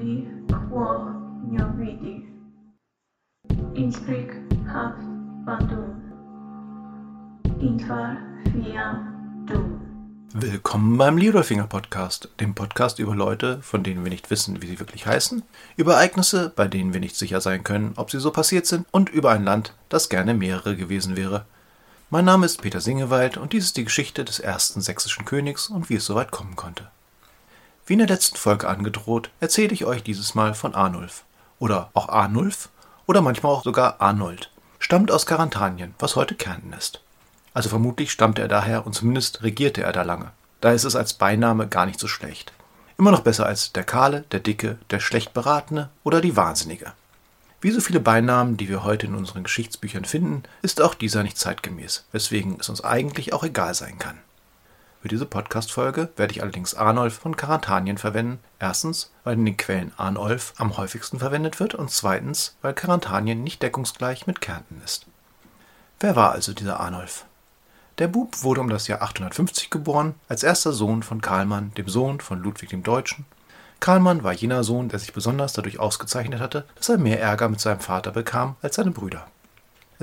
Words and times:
bi 0.00 0.26
quo 0.48 0.84
vidi. 1.78 2.26
Inspric 3.74 4.30
hav 4.66 4.94
bandum. 5.44 6.00
Infer 7.60 8.16
fiam 8.44 9.46
dum. 9.46 9.80
Willkommen 10.32 10.96
beim 10.96 11.18
Liederfinger 11.18 11.66
Podcast, 11.66 12.30
dem 12.40 12.54
Podcast 12.54 12.98
über 12.98 13.14
Leute, 13.14 13.60
von 13.60 13.82
denen 13.82 14.02
wir 14.02 14.10
nicht 14.10 14.30
wissen, 14.30 14.62
wie 14.62 14.68
sie 14.68 14.80
wirklich 14.80 15.06
heißen, 15.06 15.42
über 15.76 15.94
Ereignisse, 15.94 16.50
bei 16.54 16.66
denen 16.66 16.94
wir 16.94 17.00
nicht 17.00 17.16
sicher 17.16 17.42
sein 17.42 17.62
können, 17.62 17.92
ob 17.96 18.10
sie 18.10 18.20
so 18.20 18.30
passiert 18.30 18.66
sind, 18.66 18.86
und 18.92 19.10
über 19.10 19.32
ein 19.32 19.44
Land, 19.44 19.74
das 19.90 20.08
gerne 20.08 20.32
mehrere 20.32 20.76
gewesen 20.76 21.16
wäre. 21.16 21.44
Mein 22.08 22.24
Name 22.24 22.46
ist 22.46 22.62
Peter 22.62 22.80
Singewald 22.80 23.36
und 23.36 23.52
dies 23.52 23.64
ist 23.66 23.76
die 23.76 23.84
Geschichte 23.84 24.24
des 24.24 24.38
ersten 24.38 24.80
sächsischen 24.80 25.26
Königs 25.26 25.68
und 25.68 25.90
wie 25.90 25.96
es 25.96 26.06
so 26.06 26.14
weit 26.14 26.30
kommen 26.30 26.56
konnte. 26.56 26.90
Wie 27.86 27.94
in 27.94 27.98
der 27.98 28.08
letzten 28.08 28.36
Folge 28.36 28.68
angedroht, 28.68 29.30
erzähle 29.40 29.72
ich 29.72 29.84
euch 29.84 30.02
dieses 30.02 30.34
Mal 30.34 30.54
von 30.54 30.74
Arnulf. 30.74 31.24
Oder 31.58 31.90
auch 31.94 32.08
Arnulf 32.08 32.68
oder 33.06 33.20
manchmal 33.20 33.52
auch 33.52 33.64
sogar 33.64 34.00
Arnold. 34.00 34.50
Stammt 34.78 35.10
aus 35.10 35.26
Karantanien, 35.26 35.94
was 35.98 36.16
heute 36.16 36.34
Kärnten 36.34 36.72
ist. 36.72 37.00
Also 37.52 37.68
vermutlich 37.68 38.12
stammte 38.12 38.42
er 38.42 38.48
daher 38.48 38.86
und 38.86 38.94
zumindest 38.94 39.42
regierte 39.42 39.82
er 39.82 39.92
da 39.92 40.02
lange. 40.02 40.30
Da 40.60 40.72
ist 40.72 40.84
es 40.84 40.96
als 40.96 41.14
Beiname 41.14 41.66
gar 41.66 41.86
nicht 41.86 41.98
so 41.98 42.06
schlecht. 42.06 42.52
Immer 42.96 43.10
noch 43.10 43.20
besser 43.20 43.46
als 43.46 43.72
der 43.72 43.84
Kahle, 43.84 44.24
der 44.30 44.40
Dicke, 44.40 44.78
der 44.90 45.00
schlecht 45.00 45.32
Beratene 45.32 45.88
oder 46.04 46.20
die 46.20 46.36
Wahnsinnige. 46.36 46.92
Wie 47.62 47.70
so 47.70 47.80
viele 47.80 48.00
Beinamen, 48.00 48.56
die 48.56 48.68
wir 48.68 48.84
heute 48.84 49.06
in 49.06 49.14
unseren 49.14 49.42
Geschichtsbüchern 49.42 50.04
finden, 50.04 50.44
ist 50.62 50.80
auch 50.80 50.94
dieser 50.94 51.22
nicht 51.22 51.36
zeitgemäß, 51.36 52.04
weswegen 52.12 52.58
es 52.60 52.68
uns 52.68 52.82
eigentlich 52.82 53.32
auch 53.32 53.44
egal 53.44 53.74
sein 53.74 53.98
kann. 53.98 54.18
Für 55.00 55.08
diese 55.08 55.24
Podcast-Folge 55.24 56.10
werde 56.16 56.34
ich 56.34 56.42
allerdings 56.42 56.74
Arnolf 56.74 57.14
von 57.14 57.34
Karantanien 57.34 57.96
verwenden. 57.96 58.38
Erstens, 58.58 59.10
weil 59.24 59.34
in 59.34 59.46
den 59.46 59.56
Quellen 59.56 59.92
Arnolf 59.96 60.52
am 60.58 60.76
häufigsten 60.76 61.18
verwendet 61.20 61.58
wird 61.58 61.74
und 61.74 61.90
zweitens, 61.90 62.56
weil 62.60 62.74
Karantanien 62.74 63.42
nicht 63.42 63.62
deckungsgleich 63.62 64.26
mit 64.26 64.42
Kärnten 64.42 64.82
ist. 64.84 65.06
Wer 66.00 66.16
war 66.16 66.32
also 66.32 66.52
dieser 66.52 66.80
Arnolf? 66.80 67.24
Der 67.96 68.08
Bub 68.08 68.42
wurde 68.42 68.60
um 68.60 68.68
das 68.68 68.88
Jahr 68.88 69.00
850 69.00 69.70
geboren, 69.70 70.14
als 70.28 70.42
erster 70.42 70.72
Sohn 70.72 71.02
von 71.02 71.22
Karlmann, 71.22 71.72
dem 71.78 71.88
Sohn 71.88 72.20
von 72.20 72.42
Ludwig 72.42 72.68
dem 72.68 72.82
Deutschen. 72.82 73.24
Karlmann 73.80 74.22
war 74.22 74.34
jener 74.34 74.64
Sohn, 74.64 74.90
der 74.90 74.98
sich 74.98 75.14
besonders 75.14 75.54
dadurch 75.54 75.78
ausgezeichnet 75.78 76.40
hatte, 76.40 76.66
dass 76.74 76.90
er 76.90 76.98
mehr 76.98 77.20
Ärger 77.22 77.48
mit 77.48 77.60
seinem 77.60 77.80
Vater 77.80 78.10
bekam 78.10 78.56
als 78.60 78.76
seine 78.76 78.90
Brüder. 78.90 79.26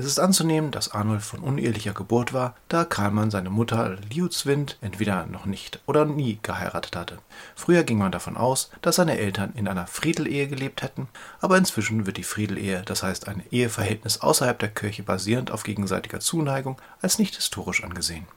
Es 0.00 0.06
ist 0.06 0.20
anzunehmen, 0.20 0.70
dass 0.70 0.92
Arnulf 0.92 1.24
von 1.24 1.40
unehelicher 1.40 1.92
Geburt 1.92 2.32
war, 2.32 2.54
da 2.68 2.84
Karlmann 2.84 3.32
seine 3.32 3.50
Mutter 3.50 3.96
Liutzwind 4.14 4.78
entweder 4.80 5.26
noch 5.26 5.44
nicht 5.44 5.80
oder 5.86 6.04
nie 6.04 6.38
geheiratet 6.40 6.94
hatte. 6.94 7.18
Früher 7.56 7.82
ging 7.82 7.98
man 7.98 8.12
davon 8.12 8.36
aus, 8.36 8.70
dass 8.80 8.94
seine 8.94 9.18
Eltern 9.18 9.54
in 9.56 9.66
einer 9.66 9.88
Friedelehe 9.88 10.46
gelebt 10.46 10.82
hätten, 10.82 11.08
aber 11.40 11.58
inzwischen 11.58 12.06
wird 12.06 12.16
die 12.16 12.22
Friedelehe, 12.22 12.82
das 12.84 13.02
heißt 13.02 13.26
ein 13.26 13.42
Eheverhältnis 13.50 14.20
außerhalb 14.20 14.56
der 14.60 14.68
Kirche 14.68 15.02
basierend 15.02 15.50
auf 15.50 15.64
gegenseitiger 15.64 16.20
Zuneigung, 16.20 16.80
als 17.02 17.18
nicht 17.18 17.34
historisch 17.34 17.82
angesehen. 17.82 18.28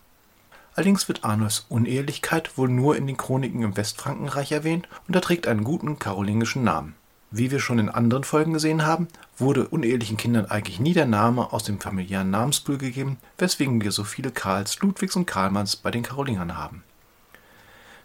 Allerdings 0.74 1.08
wird 1.10 1.24
Arnulfs 1.24 1.68
Unehelichkeit 1.70 2.58
wohl 2.58 2.70
nur 2.70 2.96
in 2.96 3.06
den 3.06 3.18
Chroniken 3.18 3.62
im 3.62 3.78
Westfrankenreich 3.78 4.52
erwähnt 4.52 4.88
und 5.08 5.16
er 5.16 5.22
trägt 5.22 5.46
einen 5.46 5.64
guten 5.64 6.00
karolingischen 6.00 6.64
Namen. 6.64 6.96
Wie 7.34 7.50
wir 7.50 7.62
schon 7.62 7.80
in 7.80 7.88
anderen 7.88 8.26
Folgen 8.26 8.52
gesehen 8.52 8.86
haben, 8.86 9.08
wurde 9.38 9.66
unehelichen 9.66 10.18
Kindern 10.18 10.48
eigentlich 10.48 10.82
nie 10.82 10.92
der 10.92 11.06
Name 11.06 11.54
aus 11.54 11.64
dem 11.64 11.80
familiären 11.80 12.30
Namenspool 12.30 12.78
gegeben, 12.78 13.20
weswegen 13.38 13.82
wir 13.82 13.94
so 13.94 14.04
viele 14.04 14.32
Karls, 14.32 14.82
Ludwigs 14.82 15.16
und 15.16 15.28
Karlmanns 15.28 15.78
bei 15.78 15.92
den 15.92 16.04
Karolingern 16.04 16.58
haben. 16.58 16.84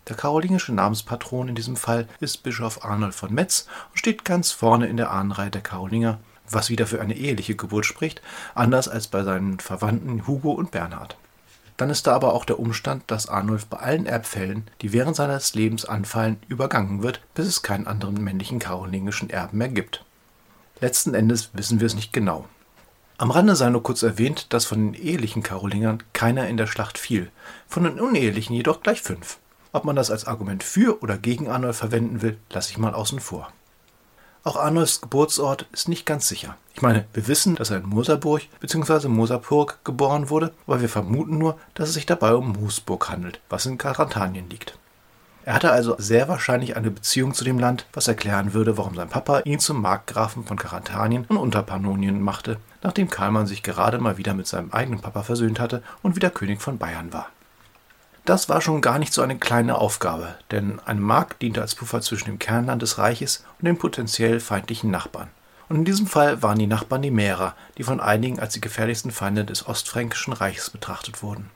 Der 0.06 0.14
karolingische 0.14 0.72
Namenspatron 0.72 1.48
in 1.48 1.56
diesem 1.56 1.74
Fall 1.74 2.06
ist 2.20 2.44
Bischof 2.44 2.84
Arnold 2.84 3.16
von 3.16 3.34
Metz 3.34 3.66
und 3.90 3.98
steht 3.98 4.24
ganz 4.24 4.52
vorne 4.52 4.86
in 4.86 4.96
der 4.96 5.10
Ahnenreihe 5.10 5.50
der 5.50 5.60
Karolinger, 5.60 6.20
was 6.48 6.70
wieder 6.70 6.86
für 6.86 7.00
eine 7.00 7.16
eheliche 7.16 7.56
Geburt 7.56 7.84
spricht, 7.84 8.22
anders 8.54 8.86
als 8.86 9.08
bei 9.08 9.24
seinen 9.24 9.58
Verwandten 9.58 10.28
Hugo 10.28 10.52
und 10.52 10.70
Bernhard. 10.70 11.16
Dann 11.76 11.90
ist 11.90 12.06
da 12.06 12.14
aber 12.14 12.32
auch 12.32 12.44
der 12.44 12.58
Umstand, 12.58 13.04
dass 13.06 13.28
Arnulf 13.28 13.66
bei 13.66 13.78
allen 13.78 14.06
Erbfällen, 14.06 14.64
die 14.80 14.92
während 14.92 15.16
seines 15.16 15.54
Lebens 15.54 15.84
anfallen, 15.84 16.38
übergangen 16.48 17.02
wird, 17.02 17.20
bis 17.34 17.46
es 17.46 17.62
keinen 17.62 17.86
anderen 17.86 18.22
männlichen 18.22 18.58
karolingischen 18.58 19.28
Erben 19.28 19.58
mehr 19.58 19.68
gibt. 19.68 20.04
Letzten 20.80 21.14
Endes 21.14 21.50
wissen 21.52 21.80
wir 21.80 21.86
es 21.86 21.94
nicht 21.94 22.12
genau. 22.12 22.46
Am 23.18 23.30
Rande 23.30 23.56
sei 23.56 23.70
nur 23.70 23.82
kurz 23.82 24.02
erwähnt, 24.02 24.52
dass 24.52 24.66
von 24.66 24.92
den 24.92 25.02
ehelichen 25.02 25.42
Karolingern 25.42 26.02
keiner 26.12 26.48
in 26.48 26.58
der 26.58 26.66
Schlacht 26.66 26.98
fiel, 26.98 27.30
von 27.66 27.84
den 27.84 27.98
unehelichen 27.98 28.54
jedoch 28.54 28.82
gleich 28.82 29.00
fünf. 29.00 29.38
Ob 29.72 29.84
man 29.84 29.96
das 29.96 30.10
als 30.10 30.26
Argument 30.26 30.62
für 30.62 31.02
oder 31.02 31.16
gegen 31.16 31.48
Arnulf 31.48 31.78
verwenden 31.78 32.20
will, 32.20 32.38
lasse 32.50 32.70
ich 32.70 32.78
mal 32.78 32.94
außen 32.94 33.20
vor. 33.20 33.52
Auch 34.46 34.54
Arnulfs 34.54 35.00
Geburtsort 35.00 35.66
ist 35.72 35.88
nicht 35.88 36.06
ganz 36.06 36.28
sicher. 36.28 36.56
Ich 36.72 36.80
meine, 36.80 37.04
wir 37.12 37.26
wissen, 37.26 37.56
dass 37.56 37.70
er 37.70 37.78
in 37.78 37.88
Moserburg 37.88 38.42
bzw. 38.60 39.08
Moserburg 39.08 39.80
geboren 39.82 40.30
wurde, 40.30 40.52
aber 40.68 40.80
wir 40.80 40.88
vermuten 40.88 41.36
nur, 41.36 41.58
dass 41.74 41.88
es 41.88 41.96
sich 41.96 42.06
dabei 42.06 42.32
um 42.32 42.52
Moosburg 42.52 43.08
handelt, 43.08 43.40
was 43.48 43.66
in 43.66 43.76
Karantanien 43.76 44.48
liegt. 44.48 44.78
Er 45.44 45.54
hatte 45.54 45.72
also 45.72 45.96
sehr 45.98 46.28
wahrscheinlich 46.28 46.76
eine 46.76 46.92
Beziehung 46.92 47.34
zu 47.34 47.42
dem 47.42 47.58
Land, 47.58 47.86
was 47.92 48.06
erklären 48.06 48.54
würde, 48.54 48.78
warum 48.78 48.94
sein 48.94 49.08
Papa 49.08 49.40
ihn 49.40 49.58
zum 49.58 49.82
Markgrafen 49.82 50.44
von 50.44 50.56
Karantanien 50.56 51.24
und 51.24 51.38
Unterpannonien 51.38 52.20
machte, 52.20 52.58
nachdem 52.84 53.10
Karlmann 53.10 53.48
sich 53.48 53.64
gerade 53.64 53.98
mal 53.98 54.16
wieder 54.16 54.34
mit 54.34 54.46
seinem 54.46 54.70
eigenen 54.70 55.00
Papa 55.00 55.24
versöhnt 55.24 55.58
hatte 55.58 55.82
und 56.04 56.14
wieder 56.14 56.30
König 56.30 56.62
von 56.62 56.78
Bayern 56.78 57.12
war. 57.12 57.26
Das 58.26 58.48
war 58.48 58.60
schon 58.60 58.80
gar 58.80 58.98
nicht 58.98 59.12
so 59.12 59.22
eine 59.22 59.38
kleine 59.38 59.78
Aufgabe, 59.78 60.34
denn 60.50 60.80
ein 60.84 61.00
Markt 61.00 61.42
diente 61.42 61.60
als 61.60 61.76
Puffer 61.76 62.00
zwischen 62.00 62.24
dem 62.24 62.40
Kernland 62.40 62.82
des 62.82 62.98
Reiches 62.98 63.44
und 63.60 63.66
den 63.66 63.78
potenziell 63.78 64.40
feindlichen 64.40 64.90
Nachbarn. 64.90 65.28
Und 65.68 65.76
in 65.76 65.84
diesem 65.84 66.08
Fall 66.08 66.42
waren 66.42 66.58
die 66.58 66.66
Nachbarn 66.66 67.02
die 67.02 67.12
Mährer, 67.12 67.54
die 67.78 67.84
von 67.84 68.00
einigen 68.00 68.40
als 68.40 68.54
die 68.54 68.60
gefährlichsten 68.60 69.12
Feinde 69.12 69.44
des 69.44 69.68
Ostfränkischen 69.68 70.32
Reiches 70.32 70.70
betrachtet 70.70 71.22
wurden. 71.22 71.50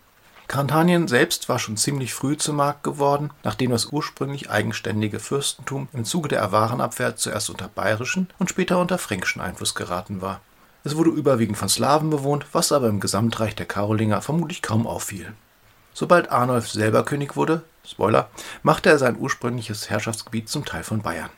Karantanien 0.46 1.08
selbst 1.08 1.48
war 1.48 1.58
schon 1.58 1.76
ziemlich 1.76 2.14
früh 2.14 2.36
zum 2.36 2.54
Markt 2.54 2.84
geworden, 2.84 3.30
nachdem 3.42 3.72
das 3.72 3.86
ursprünglich 3.86 4.48
eigenständige 4.48 5.18
Fürstentum 5.18 5.88
im 5.92 6.04
Zuge 6.04 6.28
der 6.28 6.52
Warenabwehr 6.52 7.16
zuerst 7.16 7.50
unter 7.50 7.66
bayerischen 7.66 8.28
und 8.38 8.48
später 8.48 8.78
unter 8.78 8.98
fränkischen 8.98 9.42
Einfluss 9.42 9.74
geraten 9.74 10.22
war. 10.22 10.40
Es 10.84 10.96
wurde 10.96 11.10
überwiegend 11.10 11.58
von 11.58 11.68
Slawen 11.68 12.10
bewohnt, 12.10 12.46
was 12.52 12.70
aber 12.70 12.86
im 12.86 13.00
Gesamtreich 13.00 13.56
der 13.56 13.66
Karolinger 13.66 14.22
vermutlich 14.22 14.62
kaum 14.62 14.86
auffiel. 14.86 15.34
Sobald 15.92 16.30
Arnulf 16.30 16.68
selber 16.70 17.04
König 17.04 17.36
wurde, 17.36 17.62
Spoiler, 17.86 18.30
machte 18.62 18.90
er 18.90 18.98
sein 18.98 19.18
ursprüngliches 19.18 19.90
Herrschaftsgebiet 19.90 20.48
zum 20.48 20.64
Teil 20.64 20.84
von 20.84 21.02
Bayern. 21.02 21.30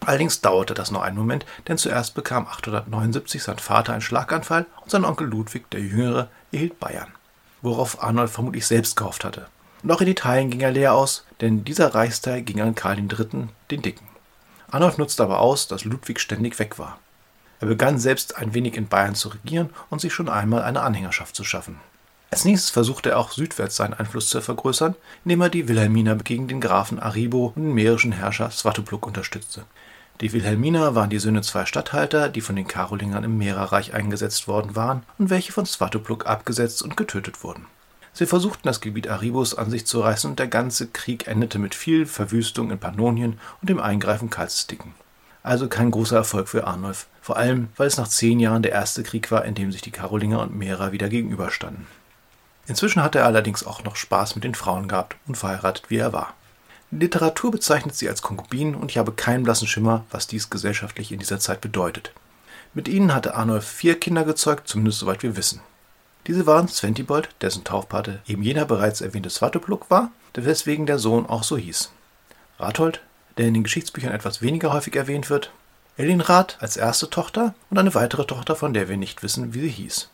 Allerdings 0.00 0.40
dauerte 0.40 0.74
das 0.74 0.90
noch 0.90 1.02
einen 1.02 1.16
Moment, 1.16 1.44
denn 1.68 1.76
zuerst 1.76 2.14
bekam 2.14 2.46
879 2.46 3.42
sein 3.42 3.58
Vater 3.58 3.92
einen 3.92 4.00
Schlaganfall 4.00 4.66
und 4.82 4.90
sein 4.90 5.04
Onkel 5.04 5.26
Ludwig 5.26 5.70
der 5.70 5.80
Jüngere 5.80 6.28
erhielt 6.52 6.80
Bayern, 6.80 7.12
worauf 7.60 8.02
Arnold 8.02 8.30
vermutlich 8.30 8.66
selbst 8.66 8.96
gehofft 8.96 9.24
hatte. 9.24 9.46
Und 9.82 9.90
auch 9.90 10.00
in 10.00 10.08
Italien 10.08 10.50
ging 10.50 10.60
er 10.60 10.72
leer 10.72 10.94
aus, 10.94 11.24
denn 11.40 11.64
dieser 11.64 11.94
Reichsteil 11.94 12.42
ging 12.42 12.60
an 12.60 12.74
Karl 12.74 12.98
III., 12.98 13.48
den 13.70 13.82
Dicken. 13.82 14.06
Arnold 14.70 14.98
nutzte 14.98 15.22
aber 15.22 15.40
aus, 15.40 15.68
dass 15.68 15.84
Ludwig 15.84 16.20
ständig 16.20 16.58
weg 16.58 16.78
war. 16.78 16.98
Er 17.60 17.66
begann 17.66 17.98
selbst 17.98 18.38
ein 18.38 18.54
wenig 18.54 18.76
in 18.76 18.88
Bayern 18.88 19.14
zu 19.14 19.28
regieren 19.28 19.70
und 19.90 20.00
sich 20.00 20.14
schon 20.14 20.28
einmal 20.28 20.62
eine 20.62 20.80
Anhängerschaft 20.80 21.36
zu 21.36 21.44
schaffen. 21.44 21.78
Als 22.32 22.44
nächstes 22.44 22.70
versuchte 22.70 23.10
er 23.10 23.18
auch 23.18 23.32
südwärts 23.32 23.74
seinen 23.74 23.94
Einfluss 23.94 24.28
zu 24.28 24.40
vergrößern, 24.40 24.94
indem 25.24 25.40
er 25.40 25.48
die 25.48 25.66
Wilhelminer 25.66 26.14
gegen 26.14 26.46
den 26.46 26.60
Grafen 26.60 27.00
Aribo 27.00 27.52
und 27.56 27.62
den 27.62 27.74
mährischen 27.74 28.12
Herrscher 28.12 28.52
Svatopluk 28.52 29.04
unterstützte. 29.04 29.64
Die 30.20 30.32
Wilhelminer 30.32 30.94
waren 30.94 31.10
die 31.10 31.18
Söhne 31.18 31.42
zweier 31.42 31.66
Statthalter, 31.66 32.28
die 32.28 32.40
von 32.40 32.54
den 32.54 32.68
Karolingern 32.68 33.24
im 33.24 33.36
Mährerreich 33.38 33.94
eingesetzt 33.94 34.46
worden 34.46 34.76
waren 34.76 35.02
und 35.18 35.30
welche 35.30 35.50
von 35.50 35.66
Svatopluk 35.66 36.26
abgesetzt 36.26 36.82
und 36.82 36.96
getötet 36.96 37.42
wurden. 37.42 37.66
Sie 38.12 38.26
versuchten 38.26 38.68
das 38.68 38.80
Gebiet 38.80 39.08
Aribos 39.08 39.54
an 39.54 39.70
sich 39.70 39.86
zu 39.86 40.00
reißen 40.00 40.30
und 40.30 40.38
der 40.38 40.48
ganze 40.48 40.86
Krieg 40.86 41.26
endete 41.26 41.58
mit 41.58 41.74
viel 41.74 42.06
Verwüstung 42.06 42.70
in 42.70 42.78
Pannonien 42.78 43.40
und 43.60 43.70
dem 43.70 43.80
Eingreifen 43.80 44.30
Karls 44.30 44.68
Dicken. 44.68 44.94
Also 45.42 45.68
kein 45.68 45.90
großer 45.90 46.16
Erfolg 46.16 46.48
für 46.48 46.66
Arnulf, 46.66 47.06
vor 47.22 47.38
allem 47.38 47.70
weil 47.76 47.86
es 47.86 47.96
nach 47.96 48.08
zehn 48.08 48.38
Jahren 48.38 48.62
der 48.62 48.72
erste 48.72 49.02
Krieg 49.02 49.32
war, 49.32 49.44
in 49.44 49.54
dem 49.54 49.72
sich 49.72 49.80
die 49.80 49.90
Karolinger 49.90 50.42
und 50.42 50.54
Mährer 50.54 50.92
wieder 50.92 51.08
gegenüberstanden. 51.08 51.86
Inzwischen 52.70 53.02
hatte 53.02 53.18
er 53.18 53.24
allerdings 53.24 53.66
auch 53.66 53.82
noch 53.82 53.96
Spaß 53.96 54.36
mit 54.36 54.44
den 54.44 54.54
Frauen 54.54 54.86
gehabt 54.86 55.16
und 55.26 55.34
verheiratet, 55.34 55.90
wie 55.90 55.96
er 55.96 56.12
war. 56.12 56.34
Die 56.92 56.98
Literatur 56.98 57.50
bezeichnet 57.50 57.96
sie 57.96 58.08
als 58.08 58.22
Konkubinen 58.22 58.76
und 58.76 58.92
ich 58.92 58.98
habe 58.98 59.10
keinen 59.10 59.42
blassen 59.42 59.66
Schimmer, 59.66 60.04
was 60.12 60.28
dies 60.28 60.50
gesellschaftlich 60.50 61.10
in 61.10 61.18
dieser 61.18 61.40
Zeit 61.40 61.60
bedeutet. 61.60 62.12
Mit 62.72 62.86
ihnen 62.86 63.12
hatte 63.12 63.34
Arnulf 63.34 63.66
vier 63.66 63.98
Kinder 63.98 64.22
gezeugt, 64.22 64.68
zumindest 64.68 65.00
soweit 65.00 65.24
wir 65.24 65.36
wissen. 65.36 65.60
Diese 66.28 66.46
waren 66.46 66.68
Sventibold, 66.68 67.30
dessen 67.40 67.64
Taufpate 67.64 68.20
eben 68.28 68.44
jener 68.44 68.66
bereits 68.66 69.00
erwähnte 69.00 69.30
Svatopluk 69.30 69.90
war, 69.90 70.12
weswegen 70.34 70.86
der 70.86 71.00
Sohn 71.00 71.26
auch 71.26 71.42
so 71.42 71.58
hieß. 71.58 71.90
Rathold, 72.60 73.02
der 73.36 73.48
in 73.48 73.54
den 73.54 73.64
Geschichtsbüchern 73.64 74.12
etwas 74.12 74.42
weniger 74.42 74.72
häufig 74.72 74.94
erwähnt 74.94 75.28
wird, 75.28 75.50
Elinrad 75.96 76.56
als 76.60 76.76
erste 76.76 77.10
Tochter 77.10 77.52
und 77.68 77.78
eine 77.78 77.96
weitere 77.96 78.26
Tochter, 78.26 78.54
von 78.54 78.74
der 78.74 78.88
wir 78.88 78.96
nicht 78.96 79.24
wissen, 79.24 79.54
wie 79.54 79.62
sie 79.62 79.70
hieß. 79.70 80.08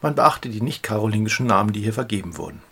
Man 0.00 0.14
beachte 0.14 0.48
die 0.48 0.60
nicht 0.60 0.82
karolingischen 0.82 1.46
Namen, 1.46 1.72
die 1.72 1.80
hier 1.80 1.92
vergeben 1.92 2.36
wurden. 2.36 2.62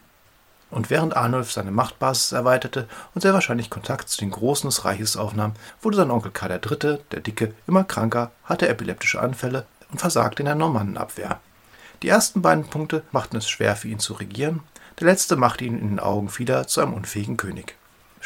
Und 0.71 0.91
während 0.91 1.17
Arnulf 1.17 1.53
seine 1.53 1.71
Machtbasis 1.71 2.33
erweiterte 2.33 2.89
und 3.15 3.21
sehr 3.21 3.35
wahrscheinlich 3.35 3.71
Kontakt 3.71 4.09
zu 4.09 4.19
den 4.19 4.31
Großen 4.31 4.69
des 4.69 4.85
Reiches 4.85 5.17
aufnahm, 5.17 5.53
wurde 5.81 5.97
sein 5.97 6.11
Onkel 6.11 6.33
Karl 6.33 6.53
III., 6.53 6.99
der 7.13 7.21
Dicke, 7.21 7.55
immer 7.67 7.85
kranker, 7.85 8.33
hatte 8.45 8.69
epileptische 8.69 9.21
Anfälle 9.21 9.67
und 9.91 10.01
versagte 10.01 10.43
in 10.43 10.47
der 10.47 10.55
Normannenabwehr. 10.55 11.41
Die 12.03 12.09
ersten 12.09 12.43
beiden 12.43 12.69
Punkte 12.69 13.03
machten 13.13 13.37
es 13.37 13.49
schwer 13.49 13.77
für 13.77 13.89
ihn 13.89 14.01
zu 14.01 14.15
regieren, 14.15 14.61
der 15.01 15.07
letzte 15.07 15.37
machte 15.37 15.65
ihn 15.65 15.79
in 15.79 15.89
den 15.89 16.01
Augen 16.01 16.29
vieler 16.29 16.67
zu 16.67 16.81
einem 16.81 16.95
unfähigen 16.95 17.37
König. 17.37 17.77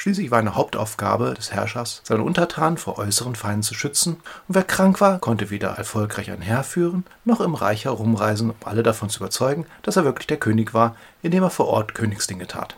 Schließlich 0.01 0.31
war 0.31 0.39
eine 0.39 0.55
Hauptaufgabe 0.55 1.35
des 1.35 1.53
Herrschers, 1.53 2.01
seine 2.05 2.23
Untertanen 2.23 2.79
vor 2.79 2.97
äußeren 2.97 3.35
Feinden 3.35 3.63
zu 3.63 3.75
schützen, 3.75 4.15
und 4.49 4.55
wer 4.55 4.65
krank 4.65 4.99
war, 5.03 5.19
konnte 5.19 5.51
weder 5.51 5.69
erfolgreich 5.73 6.31
ein 6.31 6.41
Heer 6.41 6.65
führen, 6.65 7.05
noch 7.27 7.43
im 7.43 7.55
Reich 7.55 7.85
herumreisen, 7.85 8.49
um 8.49 8.57
alle 8.65 8.83
davon 8.83 9.11
zu 9.11 9.19
überzeugen, 9.19 9.67
dass 9.83 9.97
er 9.97 10.07
wirklich 10.07 10.27
der 10.27 10.39
König 10.39 10.73
war, 10.73 10.97
indem 11.21 11.43
er 11.43 11.51
vor 11.51 11.69
Ort 11.69 11.95
Königsdinge 11.95 12.47
tat. 12.47 12.77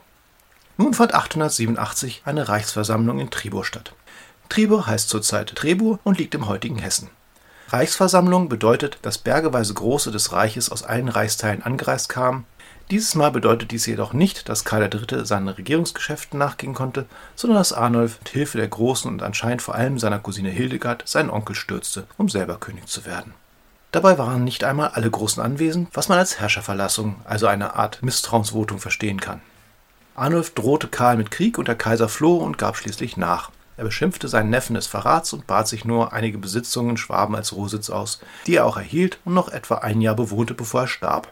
Nun 0.76 0.94
fand 0.94 1.14
887 1.14 2.22
eine 2.24 2.48
Reichsversammlung 2.48 3.20
in 3.20 3.30
Tribur 3.30 3.64
statt. 3.64 3.94
Tribur 4.48 4.88
heißt 4.88 5.08
zurzeit 5.08 5.54
Trebur 5.54 6.00
und 6.02 6.18
liegt 6.18 6.34
im 6.34 6.48
heutigen 6.48 6.78
Hessen. 6.78 7.08
Reichsversammlung 7.68 8.48
bedeutet, 8.48 8.98
dass 9.02 9.18
bergeweise 9.18 9.74
Große 9.74 10.10
des 10.10 10.32
Reiches 10.32 10.70
aus 10.72 10.82
allen 10.82 11.08
Reichsteilen 11.08 11.62
angereist 11.62 12.08
kamen, 12.08 12.46
dieses 12.92 13.14
Mal 13.14 13.30
bedeutet 13.30 13.70
dies 13.70 13.86
jedoch 13.86 14.12
nicht, 14.12 14.50
dass 14.50 14.66
Karl 14.66 14.82
III. 14.82 15.24
seinen 15.24 15.48
Regierungsgeschäften 15.48 16.38
nachgehen 16.38 16.74
konnte, 16.74 17.06
sondern 17.34 17.56
dass 17.56 17.72
Arnulf 17.72 18.18
mit 18.18 18.28
Hilfe 18.28 18.58
der 18.58 18.68
Großen 18.68 19.10
und 19.10 19.22
anscheinend 19.22 19.62
vor 19.62 19.74
allem 19.74 19.98
seiner 19.98 20.18
Cousine 20.18 20.50
Hildegard 20.50 21.02
seinen 21.06 21.30
Onkel 21.30 21.56
stürzte, 21.56 22.04
um 22.18 22.28
selber 22.28 22.58
König 22.58 22.88
zu 22.88 23.06
werden. 23.06 23.32
Dabei 23.92 24.18
waren 24.18 24.44
nicht 24.44 24.62
einmal 24.62 24.90
alle 24.90 25.10
Großen 25.10 25.42
anwesend, 25.42 25.88
was 25.94 26.10
man 26.10 26.18
als 26.18 26.38
Herrscherverlassung, 26.38 27.16
also 27.24 27.46
eine 27.46 27.76
Art 27.76 28.02
Misstrauensvotum 28.02 28.78
verstehen 28.78 29.20
kann. 29.20 29.40
Arnulf 30.14 30.50
drohte 30.50 30.88
Karl 30.88 31.16
mit 31.16 31.30
Krieg 31.30 31.56
und 31.56 31.68
der 31.68 31.76
Kaiser 31.76 32.10
floh 32.10 32.36
und 32.36 32.58
gab 32.58 32.76
schließlich 32.76 33.16
nach. 33.16 33.50
Er 33.78 33.84
beschimpfte 33.84 34.28
seinen 34.28 34.50
Neffen 34.50 34.74
des 34.74 34.86
Verrats 34.86 35.32
und 35.32 35.46
bat 35.46 35.66
sich 35.66 35.86
nur 35.86 36.12
einige 36.12 36.36
Besitzungen 36.36 36.90
in 36.90 36.96
Schwaben 36.98 37.34
als 37.34 37.54
Ruhesitz 37.54 37.88
aus, 37.88 38.20
die 38.46 38.56
er 38.56 38.66
auch 38.66 38.76
erhielt 38.76 39.18
und 39.24 39.32
noch 39.32 39.48
etwa 39.48 39.76
ein 39.76 40.02
Jahr 40.02 40.14
bewohnte, 40.14 40.52
bevor 40.52 40.82
er 40.82 40.88
starb. 40.88 41.28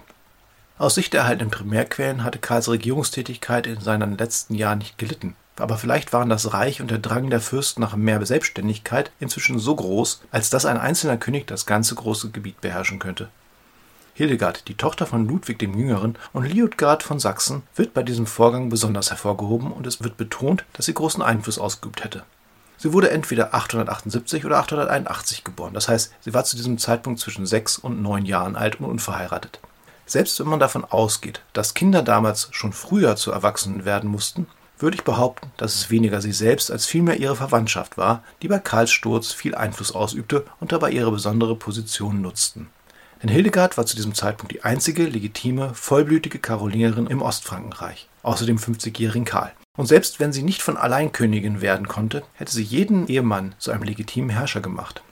Aus 0.81 0.95
Sicht 0.95 1.13
der 1.13 1.21
erhaltenen 1.21 1.51
Primärquellen 1.51 2.25
hatte 2.25 2.39
Karls 2.39 2.71
Regierungstätigkeit 2.71 3.67
in 3.67 3.83
seinen 3.83 4.17
letzten 4.17 4.55
Jahren 4.55 4.79
nicht 4.79 4.97
gelitten. 4.97 5.37
Aber 5.59 5.77
vielleicht 5.77 6.15
waren 6.15 6.31
das 6.31 6.55
Reich 6.55 6.81
und 6.81 6.91
der 6.91 6.97
Drang 6.97 7.29
der 7.29 7.43
Fürsten 7.43 7.83
nach 7.83 7.95
mehr 7.97 8.25
Selbstständigkeit 8.25 9.13
inzwischen 9.21 9.59
so 9.59 9.77
groß, 9.77 10.23
als 10.31 10.49
dass 10.49 10.65
ein 10.65 10.79
einzelner 10.79 11.19
König 11.19 11.47
das 11.47 11.67
ganze 11.67 11.97
große 11.97 12.31
Gebiet 12.31 12.63
beherrschen 12.63 12.99
könnte. 12.99 13.29
Hildegard, 14.15 14.69
die 14.69 14.75
Tochter 14.75 15.05
von 15.05 15.29
Ludwig 15.29 15.59
dem 15.59 15.79
Jüngeren 15.79 16.17
und 16.33 16.51
Liutgard 16.51 17.03
von 17.03 17.19
Sachsen, 17.19 17.63
wird 17.77 17.93
bei 17.93 18.03
diesem 18.03 18.25
Vorgang 18.25 18.71
besonders 18.71 19.11
hervorgehoben 19.11 19.73
und 19.73 19.87
es 19.87 20.03
wird 20.03 20.17
betont, 20.17 20.65
dass 20.73 20.87
sie 20.87 20.95
großen 20.95 21.23
Einfluss 21.23 21.59
ausgeübt 21.59 22.05
hätte. 22.05 22.23
Sie 22.79 22.95
wurde 22.95 23.11
entweder 23.11 23.53
878 23.53 24.47
oder 24.47 24.57
881 24.57 25.45
geboren, 25.45 25.75
das 25.75 25.89
heißt, 25.89 26.15
sie 26.23 26.33
war 26.33 26.45
zu 26.45 26.57
diesem 26.57 26.79
Zeitpunkt 26.79 27.21
zwischen 27.21 27.45
sechs 27.45 27.77
und 27.77 28.01
neun 28.01 28.25
Jahren 28.25 28.57
alt 28.57 28.81
und 28.81 28.87
unverheiratet. 28.87 29.61
Selbst 30.11 30.41
wenn 30.41 30.49
man 30.49 30.59
davon 30.59 30.85
ausgeht, 30.85 31.41
dass 31.53 31.75
Kinder 31.75 32.03
damals 32.03 32.49
schon 32.51 32.73
früher 32.73 33.15
zu 33.15 33.31
Erwachsenen 33.31 33.85
werden 33.85 34.11
mussten, 34.11 34.49
würde 34.77 34.97
ich 34.97 35.05
behaupten, 35.05 35.53
dass 35.57 35.77
es 35.77 35.89
weniger 35.89 36.21
sie 36.21 36.33
selbst 36.33 36.73
als 36.73 36.85
vielmehr 36.85 37.21
ihre 37.21 37.37
Verwandtschaft 37.37 37.97
war, 37.97 38.25
die 38.43 38.49
bei 38.49 38.59
Karls 38.59 38.91
Sturz 38.91 39.31
viel 39.31 39.55
Einfluss 39.55 39.95
ausübte 39.95 40.47
und 40.59 40.73
dabei 40.73 40.91
ihre 40.91 41.13
besondere 41.13 41.55
Position 41.55 42.23
nutzten. 42.23 42.71
Denn 43.23 43.31
Hildegard 43.31 43.79
war 43.79 43.87
zu 43.87 43.95
diesem 43.95 44.13
Zeitpunkt 44.13 44.53
die 44.53 44.65
einzige 44.65 45.05
legitime, 45.05 45.75
vollblütige 45.75 46.41
Karolinerin 46.41 47.07
im 47.07 47.23
Ostfrankenreich, 47.23 48.09
außer 48.25 48.47
dem 48.47 48.59
50-jährigen 48.59 49.25
Karl. 49.25 49.53
Und 49.79 49.87
selbst 49.87 50.19
wenn 50.19 50.33
sie 50.33 50.43
nicht 50.43 50.61
von 50.61 50.77
allein 50.77 51.13
Königin 51.13 51.61
werden 51.61 51.87
konnte, 51.87 52.25
hätte 52.33 52.51
sie 52.51 52.65
jeden 52.65 53.07
Ehemann 53.07 53.55
zu 53.59 53.71
einem 53.71 53.85
legitimen 53.85 54.31
Herrscher 54.31 54.61
gemacht. 54.61 55.05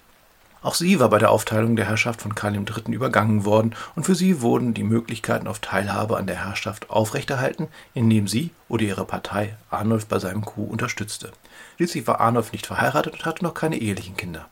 Auch 0.60 0.74
sie 0.74 0.98
war 0.98 1.08
bei 1.08 1.18
der 1.18 1.30
Aufteilung 1.30 1.76
der 1.76 1.88
Herrschaft 1.88 2.20
von 2.20 2.34
Karl 2.34 2.56
III. 2.56 2.92
übergangen 2.92 3.44
worden 3.44 3.74
und 3.94 4.04
für 4.04 4.16
sie 4.16 4.40
wurden 4.40 4.74
die 4.74 4.82
Möglichkeiten 4.82 5.46
auf 5.46 5.60
Teilhabe 5.60 6.16
an 6.16 6.26
der 6.26 6.44
Herrschaft 6.44 6.90
aufrechterhalten, 6.90 7.68
indem 7.94 8.26
sie 8.26 8.50
oder 8.68 8.82
ihre 8.82 9.04
Partei 9.04 9.56
Arnulf 9.70 10.06
bei 10.06 10.18
seinem 10.18 10.44
Coup 10.44 10.68
unterstützte. 10.68 11.30
Schließlich 11.76 12.06
war 12.08 12.20
Arnulf 12.20 12.52
nicht 12.52 12.66
verheiratet 12.66 13.14
und 13.14 13.24
hatte 13.24 13.44
noch 13.44 13.54
keine 13.54 13.78
ehelichen 13.78 14.16
Kinder. 14.16 14.48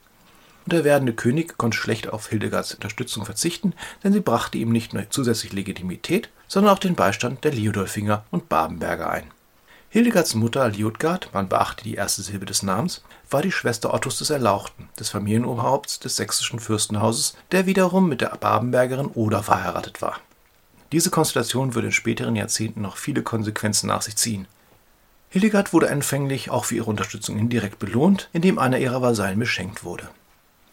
Und 0.65 0.73
der 0.73 0.85
werdende 0.85 1.13
König 1.13 1.59
konnte 1.59 1.77
schlecht 1.77 2.09
auf 2.13 2.29
Hildegards 2.29 2.75
Unterstützung 2.75 3.25
verzichten, 3.25 3.73
denn 4.03 4.13
sie 4.13 4.21
brachte 4.21 4.59
ihm 4.59 4.71
nicht 4.71 4.95
nur 4.95 5.11
zusätzlich 5.11 5.53
Legitimität, 5.53 6.29
sondern 6.49 6.73
auch 6.73 6.79
den 6.79 6.95
Beistand 6.95 7.45
der 7.45 7.53
Liudolfinger 7.53 8.25
und 8.31 8.49
Babenberger 8.49 9.11
ein. 9.11 9.31
Hildegards 9.97 10.35
Mutter 10.35 10.69
Liutgard, 10.69 11.31
man 11.33 11.49
beachte 11.49 11.83
die 11.83 11.95
erste 11.95 12.21
Silbe 12.21 12.45
des 12.45 12.63
Namens, 12.63 13.03
war 13.31 13.41
die 13.41 13.51
Schwester 13.51 13.95
Ottos 13.95 14.19
des 14.19 14.29
Erlauchten, 14.29 14.91
des 15.01 15.09
Familienoberhaupts 15.09 16.01
des 16.01 16.17
sächsischen 16.17 16.61
Fürstenhauses, 16.61 17.35
der 17.51 17.65
wiederum 17.65 18.07
mit 18.07 18.21
der 18.21 18.37
Babenbergerin 18.39 19.11
Oda 19.15 19.41
verheiratet 19.41 20.03
war. 20.03 20.21
Diese 20.93 21.09
Konstellation 21.09 21.75
würde 21.75 21.87
in 21.87 21.93
späteren 21.95 22.37
Jahrzehnten 22.37 22.83
noch 22.83 22.99
viele 22.99 23.23
Konsequenzen 23.23 23.87
nach 23.87 24.03
sich 24.03 24.17
ziehen. 24.17 24.47
Hildegard 25.31 25.73
wurde 25.73 25.91
anfänglich 25.91 26.51
auch 26.51 26.67
für 26.67 26.75
ihre 26.75 26.91
Unterstützung 26.91 27.39
indirekt 27.39 27.79
belohnt, 27.79 28.29
indem 28.35 28.59
einer 28.59 28.77
ihrer 28.77 29.01
Vasallen 29.01 29.39
beschenkt 29.39 29.83
wurde. 29.83 30.11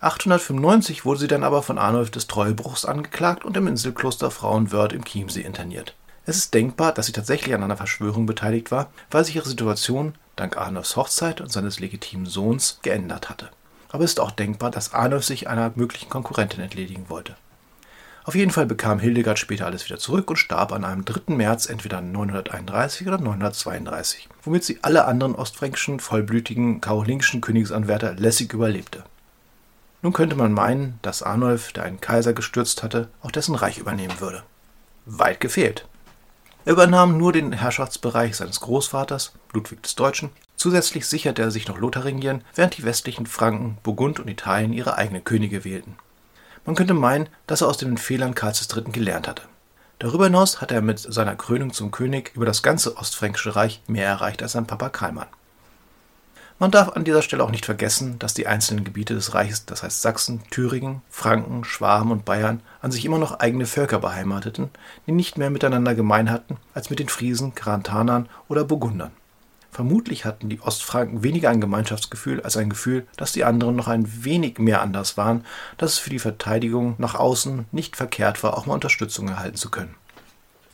895 0.01 1.05
wurde 1.05 1.21
sie 1.21 1.27
dann 1.29 1.45
aber 1.45 1.63
von 1.63 1.77
Arnulf 1.77 2.11
des 2.11 2.27
Treuebruchs 2.27 2.83
angeklagt 2.83 3.45
und 3.45 3.55
im 3.55 3.67
Inselkloster 3.67 4.31
Frauenwörth 4.31 4.91
im 4.91 5.05
Chiemsee 5.05 5.43
interniert. 5.43 5.95
Es 6.25 6.37
ist 6.37 6.53
denkbar, 6.53 6.93
dass 6.93 7.07
sie 7.07 7.11
tatsächlich 7.11 7.53
an 7.53 7.63
einer 7.63 7.77
Verschwörung 7.77 8.25
beteiligt 8.25 8.71
war, 8.71 8.91
weil 9.11 9.25
sich 9.25 9.35
ihre 9.35 9.47
Situation 9.47 10.15
dank 10.35 10.57
Arnulfs 10.57 10.95
Hochzeit 10.95 11.41
und 11.41 11.51
seines 11.51 11.79
legitimen 11.79 12.25
Sohns 12.25 12.79
geändert 12.81 13.29
hatte. 13.29 13.49
Aber 13.89 14.05
es 14.05 14.11
ist 14.11 14.19
auch 14.19 14.31
denkbar, 14.31 14.71
dass 14.71 14.93
Arnulf 14.93 15.25
sich 15.25 15.47
einer 15.47 15.73
möglichen 15.75 16.09
Konkurrentin 16.09 16.61
entledigen 16.61 17.09
wollte. 17.09 17.35
Auf 18.23 18.35
jeden 18.35 18.51
Fall 18.51 18.65
bekam 18.65 18.99
Hildegard 18.99 19.37
später 19.37 19.65
alles 19.65 19.85
wieder 19.85 19.99
zurück 19.99 20.29
und 20.29 20.37
starb 20.37 20.71
an 20.71 20.85
einem 20.85 21.03
3. 21.03 21.33
März 21.35 21.65
entweder 21.67 21.99
931 21.99 23.05
oder 23.05 23.17
932, 23.17 24.29
womit 24.43 24.63
sie 24.63 24.79
alle 24.81 25.05
anderen 25.05 25.35
ostfränkischen, 25.35 25.99
vollblütigen 25.99 26.79
karolingischen 26.79 27.41
Königsanwärter 27.41 28.13
lässig 28.13 28.53
überlebte. 28.53 29.03
Nun 30.01 30.13
könnte 30.13 30.37
man 30.37 30.53
meinen, 30.53 30.99
dass 31.01 31.21
Arnulf, 31.21 31.73
der 31.73 31.83
einen 31.83 31.99
Kaiser 31.99 32.31
gestürzt 32.31 32.81
hatte, 32.81 33.09
auch 33.21 33.31
dessen 33.31 33.55
Reich 33.55 33.77
übernehmen 33.77 34.19
würde. 34.19 34.43
Weit 35.05 35.41
gefehlt. 35.41 35.85
Er 36.65 36.73
übernahm 36.73 37.17
nur 37.17 37.33
den 37.33 37.51
Herrschaftsbereich 37.51 38.37
seines 38.37 38.61
Großvaters, 38.61 39.33
Ludwig 39.51 39.83
des 39.83 39.95
Deutschen. 39.95 40.29
Zusätzlich 40.55 41.05
sicherte 41.05 41.41
er 41.41 41.51
sich 41.51 41.67
noch 41.67 41.77
Lotharingien, 41.77 42.41
während 42.55 42.77
die 42.77 42.83
westlichen 42.83 43.25
Franken, 43.25 43.77
Burgund 43.83 44.19
und 44.19 44.29
Italien 44.29 44.71
ihre 44.71 44.97
eigenen 44.97 45.25
Könige 45.25 45.65
wählten. 45.65 45.97
Man 46.65 46.75
könnte 46.75 46.93
meinen, 46.93 47.27
dass 47.47 47.59
er 47.59 47.67
aus 47.67 47.77
den 47.77 47.97
Fehlern 47.97 48.33
Karls 48.33 48.65
III. 48.73 48.83
gelernt 48.93 49.27
hatte. 49.27 49.43
Darüber 49.99 50.25
hinaus 50.25 50.61
hatte 50.61 50.75
er 50.75 50.81
mit 50.81 50.99
seiner 50.99 51.35
Krönung 51.35 51.73
zum 51.73 51.91
König 51.91 52.31
über 52.33 52.45
das 52.45 52.63
ganze 52.63 52.95
Ostfränkische 52.95 53.55
Reich 53.55 53.81
mehr 53.87 54.07
erreicht 54.07 54.41
als 54.41 54.53
sein 54.53 54.65
Papa 54.65 54.87
Karlmann. 54.89 55.27
Man 56.63 56.71
darf 56.71 56.95
an 56.95 57.03
dieser 57.03 57.21
Stelle 57.21 57.43
auch 57.43 57.51
nicht 57.51 57.65
vergessen, 57.65 58.17
dass 58.19 58.35
die 58.35 58.47
einzelnen 58.47 58.85
Gebiete 58.85 59.13
des 59.13 59.33
Reiches, 59.33 59.65
das 59.65 59.83
heißt 59.83 60.01
Sachsen, 60.01 60.43
Thüringen, 60.49 61.01
Franken, 61.09 61.65
Schwaben 61.65 62.09
und 62.09 62.23
Bayern, 62.23 62.61
an 62.81 62.89
sich 62.89 63.03
immer 63.03 63.17
noch 63.17 63.41
eigene 63.41 63.65
Völker 63.65 63.99
beheimateten, 63.99 64.69
die 65.05 65.11
nicht 65.11 65.37
mehr 65.37 65.49
miteinander 65.49 65.93
gemein 65.93 66.31
hatten 66.31 66.55
als 66.73 66.89
mit 66.89 66.99
den 66.99 67.09
Friesen, 67.09 67.53
Karantanern 67.53 68.29
oder 68.47 68.63
Burgundern. 68.63 69.11
Vermutlich 69.71 70.23
hatten 70.23 70.47
die 70.47 70.61
Ostfranken 70.61 71.21
weniger 71.21 71.49
ein 71.49 71.59
Gemeinschaftsgefühl 71.59 72.39
als 72.39 72.55
ein 72.55 72.69
Gefühl, 72.69 73.05
dass 73.17 73.33
die 73.33 73.43
anderen 73.43 73.75
noch 73.75 73.89
ein 73.89 74.23
wenig 74.23 74.57
mehr 74.57 74.81
anders 74.81 75.17
waren, 75.17 75.43
dass 75.77 75.91
es 75.91 75.99
für 75.99 76.11
die 76.11 76.19
Verteidigung 76.19 76.95
nach 76.97 77.15
außen 77.15 77.65
nicht 77.73 77.97
verkehrt 77.97 78.41
war, 78.41 78.57
auch 78.57 78.67
mal 78.67 78.75
Unterstützung 78.75 79.27
erhalten 79.27 79.57
zu 79.57 79.69
können. 79.69 79.95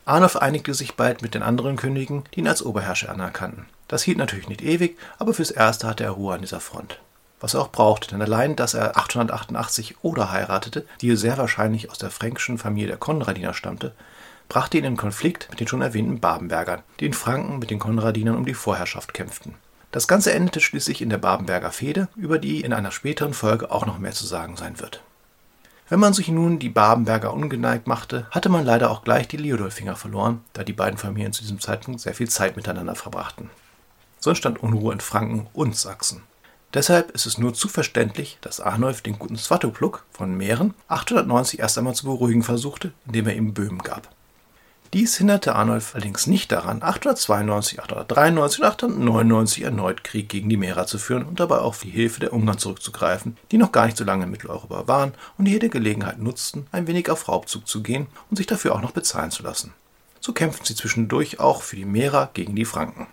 Arnulf 0.05 0.36
einigte 0.36 0.75
sich 0.75 0.93
bald 0.93 1.24
mit 1.24 1.34
den 1.34 1.41
anderen 1.41 1.77
Königen, 1.77 2.25
die 2.36 2.41
ihn 2.41 2.48
als 2.48 2.62
Oberherrscher 2.62 3.10
anerkannten. 3.12 3.65
Das 3.89 4.03
hielt 4.03 4.17
natürlich 4.17 4.48
nicht 4.48 4.62
ewig, 4.62 4.98
aber 5.17 5.34
fürs 5.34 5.51
Erste 5.51 5.88
hatte 5.88 6.05
er 6.05 6.12
Ruhe 6.12 6.36
an 6.36 6.41
dieser 6.41 6.62
Front. 6.62 7.00
Was 7.41 7.55
er 7.55 7.62
auch 7.62 7.72
brauchte, 7.72 8.10
denn 8.10 8.22
allein, 8.22 8.55
dass 8.55 8.74
er 8.74 8.98
888 8.98 9.98
Oder 10.03 10.31
heiratete, 10.31 10.86
die 11.01 11.15
sehr 11.15 11.38
wahrscheinlich 11.38 11.89
aus 11.89 11.98
der 11.98 12.12
fränkischen 12.12 12.58
Familie 12.58 12.88
der 12.88 12.98
Konradiner 12.98 13.53
stammte, 13.53 13.93
brachte 14.48 14.77
ihn 14.77 14.84
in 14.84 14.98
Konflikt 14.98 15.48
mit 15.50 15.60
den 15.60 15.67
schon 15.67 15.81
erwähnten 15.81 16.19
Babenbergern, 16.19 16.84
die 17.00 17.08
in 17.08 17.13
Franken 17.13 17.60
mit 17.60 17.72
den 17.72 17.79
Konradinern 17.79 18.36
um 18.36 18.46
die 18.46 18.53
Vorherrschaft 18.53 19.13
kämpften. 19.13 19.55
Das 19.91 20.08
Ganze 20.08 20.34
endete 20.34 20.60
schließlich 20.60 21.01
in 21.01 21.10
der 21.10 21.17
Babenberger 21.17 21.72
Fehde, 21.72 22.10
über 22.15 22.38
die 22.38 22.62
in 22.62 22.74
einer 22.74 22.91
späteren 22.91 23.34
Folge 23.34 23.72
auch 23.72 23.88
noch 23.88 23.98
mehr 23.98 24.12
zu 24.12 24.27
sagen 24.27 24.55
sein 24.55 24.79
wird. 24.79 25.01
Wenn 25.88 26.00
man 26.00 26.13
sich 26.13 26.27
nun 26.27 26.60
die 26.60 26.69
Babenberger 26.69 27.34
ungeneigt 27.34 27.88
machte, 27.88 28.27
hatte 28.29 28.50
man 28.50 28.65
leider 28.65 28.91
auch 28.91 29.03
gleich 29.03 29.27
die 29.27 29.38
Liudolfinger 29.38 29.96
verloren, 29.96 30.41
da 30.53 30.63
die 30.63 30.74
beiden 30.74 31.00
Familien 31.00 31.34
zu 31.34 31.41
diesem 31.41 31.60
Zeitpunkt 31.60 32.01
sehr 32.01 32.13
viel 32.13 32.29
Zeit 32.29 32.55
miteinander 32.55 32.93
verbrachten. 32.93 33.50
So 34.20 34.32
entstand 34.32 34.62
Unruhe 34.62 34.94
in 34.94 35.00
Franken 35.00 35.48
und 35.54 35.76
Sachsen. 35.76 36.24
Deshalb 36.74 37.12
ist 37.12 37.26
es 37.26 37.38
nur 37.38 37.54
zu 37.54 37.68
verständlich, 37.68 38.38
dass 38.42 38.60
Arnulf 38.60 39.02
den 39.02 39.18
guten 39.18 39.38
Svatopluk 39.38 40.06
von 40.12 40.36
Mähren 40.38 40.76
890 40.88 41.60
erst 41.60 41.78
einmal 41.78 41.96
zu 41.96 42.06
beruhigen 42.06 42.44
versuchte, 42.44 42.92
indem 43.08 43.28
er 43.28 43.36
ihm 43.36 43.54
Böhmen 43.54 43.80
gab. 43.80 44.10
Dies 44.94 45.18
hinderte 45.18 45.56
Arnulf 45.56 45.94
allerdings 45.94 46.26
nicht 46.26 46.52
daran, 46.52 46.82
892, 46.82 47.80
893 47.80 48.60
und 48.60 48.66
899 48.66 49.64
erneut 49.64 50.04
Krieg 50.04 50.30
gegen 50.30 50.50
die 50.50 50.58
Mährer 50.58 50.88
zu 50.88 50.98
führen 50.98 51.26
und 51.26 51.40
dabei 51.40 51.60
auf 51.60 51.82
die 51.82 51.92
Hilfe 51.92 52.20
der 52.20 52.34
Ungarn 52.34 52.58
zurückzugreifen, 52.58 53.38
die 53.52 53.58
noch 53.58 53.72
gar 53.72 53.86
nicht 53.86 53.98
so 53.98 54.04
lange 54.04 54.24
in 54.24 54.32
Mitteleuropa 54.32 54.88
waren 54.88 55.14
und 55.38 55.48
jede 55.48 55.70
Gelegenheit 55.70 56.20
nutzten, 56.20 56.66
ein 56.72 56.88
wenig 56.88 57.10
auf 57.12 57.28
Raubzug 57.28 57.68
zu 57.68 57.84
gehen 57.84 58.08
und 58.32 58.38
sich 58.38 58.48
dafür 58.48 58.74
auch 58.74 58.82
noch 58.82 58.92
bezahlen 58.92 59.30
zu 59.30 59.44
lassen. 59.44 59.74
So 60.22 60.34
kämpften 60.34 60.66
sie 60.66 60.76
zwischendurch 60.76 61.40
auch 61.40 61.62
für 61.62 61.76
die 61.76 61.86
Mährer 61.86 62.32
gegen 62.34 62.56
die 62.56 62.66
Franken. 62.66 63.08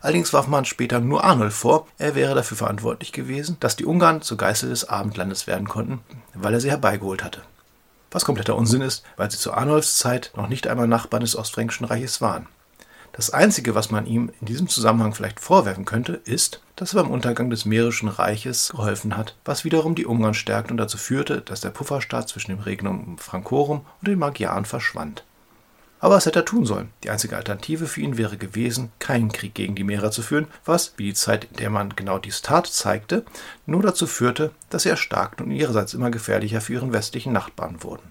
Allerdings 0.00 0.32
warf 0.32 0.46
man 0.46 0.64
später 0.64 1.00
nur 1.00 1.24
Arnulf 1.24 1.54
vor, 1.54 1.86
er 1.98 2.14
wäre 2.14 2.34
dafür 2.34 2.56
verantwortlich 2.56 3.12
gewesen, 3.12 3.56
dass 3.60 3.76
die 3.76 3.84
Ungarn 3.84 4.22
zur 4.22 4.38
Geißel 4.38 4.70
des 4.70 4.88
Abendlandes 4.88 5.46
werden 5.46 5.68
konnten, 5.68 6.00
weil 6.34 6.54
er 6.54 6.60
sie 6.60 6.70
herbeigeholt 6.70 7.22
hatte 7.22 7.42
was 8.10 8.24
kompletter 8.24 8.56
Unsinn 8.56 8.80
ist, 8.80 9.04
weil 9.16 9.30
sie 9.30 9.38
zu 9.38 9.52
Arnulfs 9.52 9.98
Zeit 9.98 10.32
noch 10.36 10.48
nicht 10.48 10.66
einmal 10.66 10.88
Nachbarn 10.88 11.22
des 11.22 11.36
Ostfränkischen 11.36 11.86
Reiches 11.86 12.20
waren. 12.20 12.46
Das 13.12 13.30
Einzige, 13.30 13.74
was 13.74 13.90
man 13.90 14.06
ihm 14.06 14.30
in 14.40 14.46
diesem 14.46 14.68
Zusammenhang 14.68 15.14
vielleicht 15.14 15.40
vorwerfen 15.40 15.84
könnte, 15.84 16.12
ist, 16.12 16.60
dass 16.76 16.94
er 16.94 17.02
beim 17.02 17.10
Untergang 17.10 17.50
des 17.50 17.64
Mährischen 17.64 18.08
Reiches 18.08 18.68
geholfen 18.70 19.16
hat, 19.16 19.36
was 19.44 19.64
wiederum 19.64 19.94
die 19.96 20.06
Ungarn 20.06 20.34
stärkte 20.34 20.72
und 20.72 20.76
dazu 20.76 20.96
führte, 20.96 21.40
dass 21.40 21.60
der 21.60 21.70
Pufferstaat 21.70 22.28
zwischen 22.28 22.52
dem 22.52 22.60
Regnum 22.60 23.18
Francorum 23.18 23.84
und 24.00 24.08
den 24.08 24.18
Magyaren 24.18 24.64
verschwand. 24.64 25.24
Aber 26.00 26.16
was 26.16 26.24
hätte 26.24 26.40
er 26.40 26.44
tun 26.46 26.64
sollen? 26.64 26.90
Die 27.04 27.10
einzige 27.10 27.36
Alternative 27.36 27.86
für 27.86 28.00
ihn 28.00 28.16
wäre 28.16 28.38
gewesen, 28.38 28.90
keinen 28.98 29.30
Krieg 29.30 29.54
gegen 29.54 29.74
die 29.74 29.84
Mährer 29.84 30.10
zu 30.10 30.22
führen, 30.22 30.48
was, 30.64 30.94
wie 30.96 31.04
die 31.04 31.14
Zeit, 31.14 31.44
in 31.44 31.56
der 31.56 31.68
man 31.68 31.94
genau 31.94 32.18
dies 32.18 32.40
tat, 32.40 32.66
zeigte, 32.66 33.24
nur 33.66 33.82
dazu 33.82 34.06
führte, 34.06 34.50
dass 34.70 34.84
sie 34.84 34.88
erstarkten 34.88 35.46
und 35.46 35.52
ihrerseits 35.52 35.92
immer 35.92 36.10
gefährlicher 36.10 36.62
für 36.62 36.72
ihren 36.72 36.94
westlichen 36.94 37.34
Nachbarn 37.34 37.82
wurden. 37.82 38.10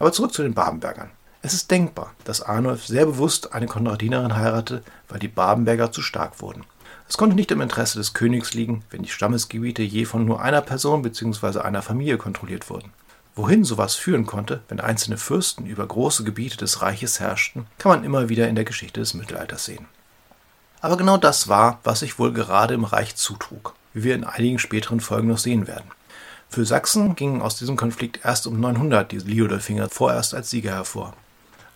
Aber 0.00 0.12
zurück 0.12 0.34
zu 0.34 0.42
den 0.42 0.54
Babenbergern. 0.54 1.10
Es 1.42 1.54
ist 1.54 1.70
denkbar, 1.70 2.12
dass 2.24 2.42
Arnulf 2.42 2.86
sehr 2.86 3.06
bewusst 3.06 3.52
eine 3.52 3.66
Konradinerin 3.66 4.34
heiratete, 4.34 4.82
weil 5.08 5.20
die 5.20 5.28
Babenberger 5.28 5.92
zu 5.92 6.02
stark 6.02 6.42
wurden. 6.42 6.64
Es 7.08 7.16
konnte 7.16 7.36
nicht 7.36 7.52
im 7.52 7.60
Interesse 7.60 7.98
des 7.98 8.14
Königs 8.14 8.52
liegen, 8.52 8.82
wenn 8.90 9.04
die 9.04 9.10
Stammesgebiete 9.10 9.82
je 9.82 10.06
von 10.06 10.24
nur 10.24 10.42
einer 10.42 10.60
Person 10.60 11.02
bzw. 11.02 11.60
einer 11.60 11.82
Familie 11.82 12.18
kontrolliert 12.18 12.68
wurden. 12.68 12.92
Wohin 13.36 13.64
sowas 13.64 13.94
führen 13.96 14.24
konnte, 14.24 14.62
wenn 14.68 14.80
einzelne 14.80 15.18
Fürsten 15.18 15.66
über 15.66 15.86
große 15.86 16.24
Gebiete 16.24 16.56
des 16.56 16.80
Reiches 16.80 17.20
herrschten, 17.20 17.66
kann 17.76 17.92
man 17.92 18.02
immer 18.02 18.30
wieder 18.30 18.48
in 18.48 18.54
der 18.54 18.64
Geschichte 18.64 19.00
des 19.00 19.12
Mittelalters 19.12 19.66
sehen. 19.66 19.86
Aber 20.80 20.96
genau 20.96 21.18
das 21.18 21.46
war, 21.46 21.78
was 21.84 22.00
sich 22.00 22.18
wohl 22.18 22.32
gerade 22.32 22.72
im 22.72 22.84
Reich 22.84 23.14
zutrug, 23.14 23.74
wie 23.92 24.04
wir 24.04 24.14
in 24.14 24.24
einigen 24.24 24.58
späteren 24.58 25.00
Folgen 25.00 25.28
noch 25.28 25.36
sehen 25.36 25.66
werden. 25.66 25.90
Für 26.48 26.64
Sachsen 26.64 27.14
gingen 27.14 27.42
aus 27.42 27.56
diesem 27.58 27.76
Konflikt 27.76 28.20
erst 28.24 28.46
um 28.46 28.58
900 28.58 29.12
die 29.12 29.18
Liudolfinger 29.18 29.90
vorerst 29.90 30.32
als 30.32 30.48
Sieger 30.48 30.72
hervor. 30.72 31.12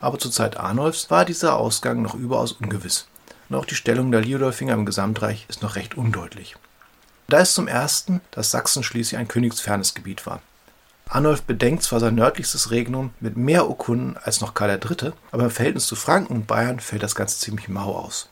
Aber 0.00 0.18
zur 0.18 0.30
Zeit 0.30 0.56
Arnulfs 0.56 1.10
war 1.10 1.26
dieser 1.26 1.56
Ausgang 1.56 2.00
noch 2.00 2.14
überaus 2.14 2.52
ungewiss. 2.52 3.06
Und 3.50 3.56
auch 3.56 3.66
die 3.66 3.74
Stellung 3.74 4.12
der 4.12 4.22
Liudolfinger 4.22 4.72
im 4.72 4.86
Gesamtreich 4.86 5.44
ist 5.48 5.60
noch 5.60 5.76
recht 5.76 5.96
undeutlich. 5.96 6.56
Da 7.28 7.40
ist 7.40 7.54
zum 7.54 7.68
ersten, 7.68 8.22
dass 8.30 8.50
Sachsen 8.50 8.82
schließlich 8.82 9.18
ein 9.18 9.28
königsfernes 9.28 9.94
Gebiet 9.94 10.24
war. 10.24 10.40
Arnulf 11.12 11.42
bedenkt 11.42 11.82
zwar 11.82 11.98
sein 11.98 12.14
nördlichstes 12.14 12.70
Regnum 12.70 13.10
mit 13.18 13.36
mehr 13.36 13.68
Urkunden 13.68 14.16
als 14.16 14.40
noch 14.40 14.54
Karl 14.54 14.70
III., 14.70 15.10
aber 15.32 15.42
im 15.42 15.50
Verhältnis 15.50 15.88
zu 15.88 15.96
Franken 15.96 16.32
und 16.32 16.46
Bayern 16.46 16.78
fällt 16.78 17.02
das 17.02 17.16
Ganze 17.16 17.36
ziemlich 17.40 17.68
mau 17.68 17.96
aus. 17.96 18.28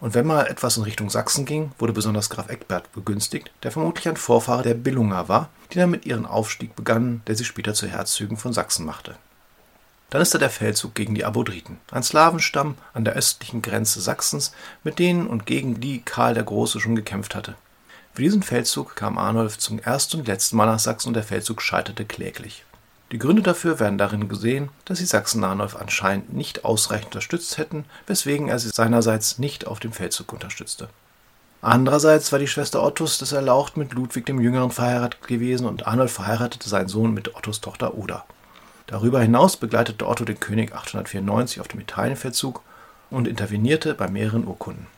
Und 0.00 0.14
wenn 0.14 0.26
mal 0.26 0.46
etwas 0.46 0.78
in 0.78 0.84
Richtung 0.84 1.10
Sachsen 1.10 1.44
ging, 1.44 1.72
wurde 1.78 1.92
besonders 1.92 2.30
Graf 2.30 2.48
Eckbert 2.48 2.90
begünstigt, 2.92 3.50
der 3.62 3.72
vermutlich 3.72 4.08
ein 4.08 4.16
Vorfahre 4.16 4.62
der 4.62 4.72
Billunger 4.72 5.28
war, 5.28 5.50
die 5.70 5.78
damit 5.78 6.06
ihren 6.06 6.24
Aufstieg 6.24 6.74
begannen, 6.74 7.20
der 7.26 7.34
sie 7.34 7.44
später 7.44 7.74
zu 7.74 7.86
Herzögen 7.86 8.38
von 8.38 8.54
Sachsen 8.54 8.86
machte. 8.86 9.16
Dann 10.08 10.22
ist 10.22 10.32
da 10.32 10.38
der 10.38 10.48
Feldzug 10.48 10.94
gegen 10.94 11.14
die 11.14 11.26
Abodriten, 11.26 11.78
ein 11.90 12.02
Slawenstamm 12.02 12.76
an 12.94 13.04
der 13.04 13.16
östlichen 13.16 13.60
Grenze 13.60 14.00
Sachsens, 14.00 14.54
mit 14.82 14.98
denen 14.98 15.26
und 15.26 15.44
gegen 15.44 15.78
die 15.78 16.00
Karl 16.00 16.32
der 16.32 16.44
Große 16.44 16.80
schon 16.80 16.96
gekämpft 16.96 17.34
hatte. 17.34 17.54
Für 18.18 18.24
diesen 18.24 18.42
Feldzug 18.42 18.96
kam 18.96 19.16
Arnulf 19.16 19.58
zum 19.58 19.78
ersten 19.78 20.16
und 20.18 20.26
letzten 20.26 20.56
Mal 20.56 20.66
nach 20.66 20.80
Sachsen 20.80 21.06
und 21.06 21.14
der 21.14 21.22
Feldzug 21.22 21.62
scheiterte 21.62 22.04
kläglich. 22.04 22.64
Die 23.12 23.18
Gründe 23.20 23.42
dafür 23.42 23.78
werden 23.78 23.96
darin 23.96 24.28
gesehen, 24.28 24.70
dass 24.86 24.98
die 24.98 25.04
Sachsen 25.04 25.44
Arnulf 25.44 25.76
anscheinend 25.76 26.32
nicht 26.32 26.64
ausreichend 26.64 27.14
unterstützt 27.14 27.58
hätten, 27.58 27.84
weswegen 28.08 28.48
er 28.48 28.58
sie 28.58 28.70
seinerseits 28.70 29.38
nicht 29.38 29.68
auf 29.68 29.78
dem 29.78 29.92
Feldzug 29.92 30.32
unterstützte. 30.32 30.88
Andererseits 31.62 32.32
war 32.32 32.40
die 32.40 32.48
Schwester 32.48 32.82
Ottos 32.82 33.18
des 33.18 33.30
Erlauchten 33.30 33.78
mit 33.78 33.92
Ludwig 33.92 34.26
dem 34.26 34.40
Jüngeren 34.40 34.72
verheiratet 34.72 35.24
gewesen 35.28 35.68
und 35.68 35.86
Arnulf 35.86 36.10
verheiratete 36.10 36.68
seinen 36.68 36.88
Sohn 36.88 37.14
mit 37.14 37.36
Ottos 37.36 37.60
Tochter 37.60 37.96
Oda. 37.96 38.24
Darüber 38.88 39.20
hinaus 39.20 39.56
begleitete 39.56 40.08
Otto 40.08 40.24
den 40.24 40.40
König 40.40 40.74
894 40.74 41.60
auf 41.60 41.68
dem 41.68 41.78
Italienfeldzug 41.78 42.64
und 43.10 43.28
intervenierte 43.28 43.94
bei 43.94 44.08
mehreren 44.08 44.44
Urkunden. 44.44 44.88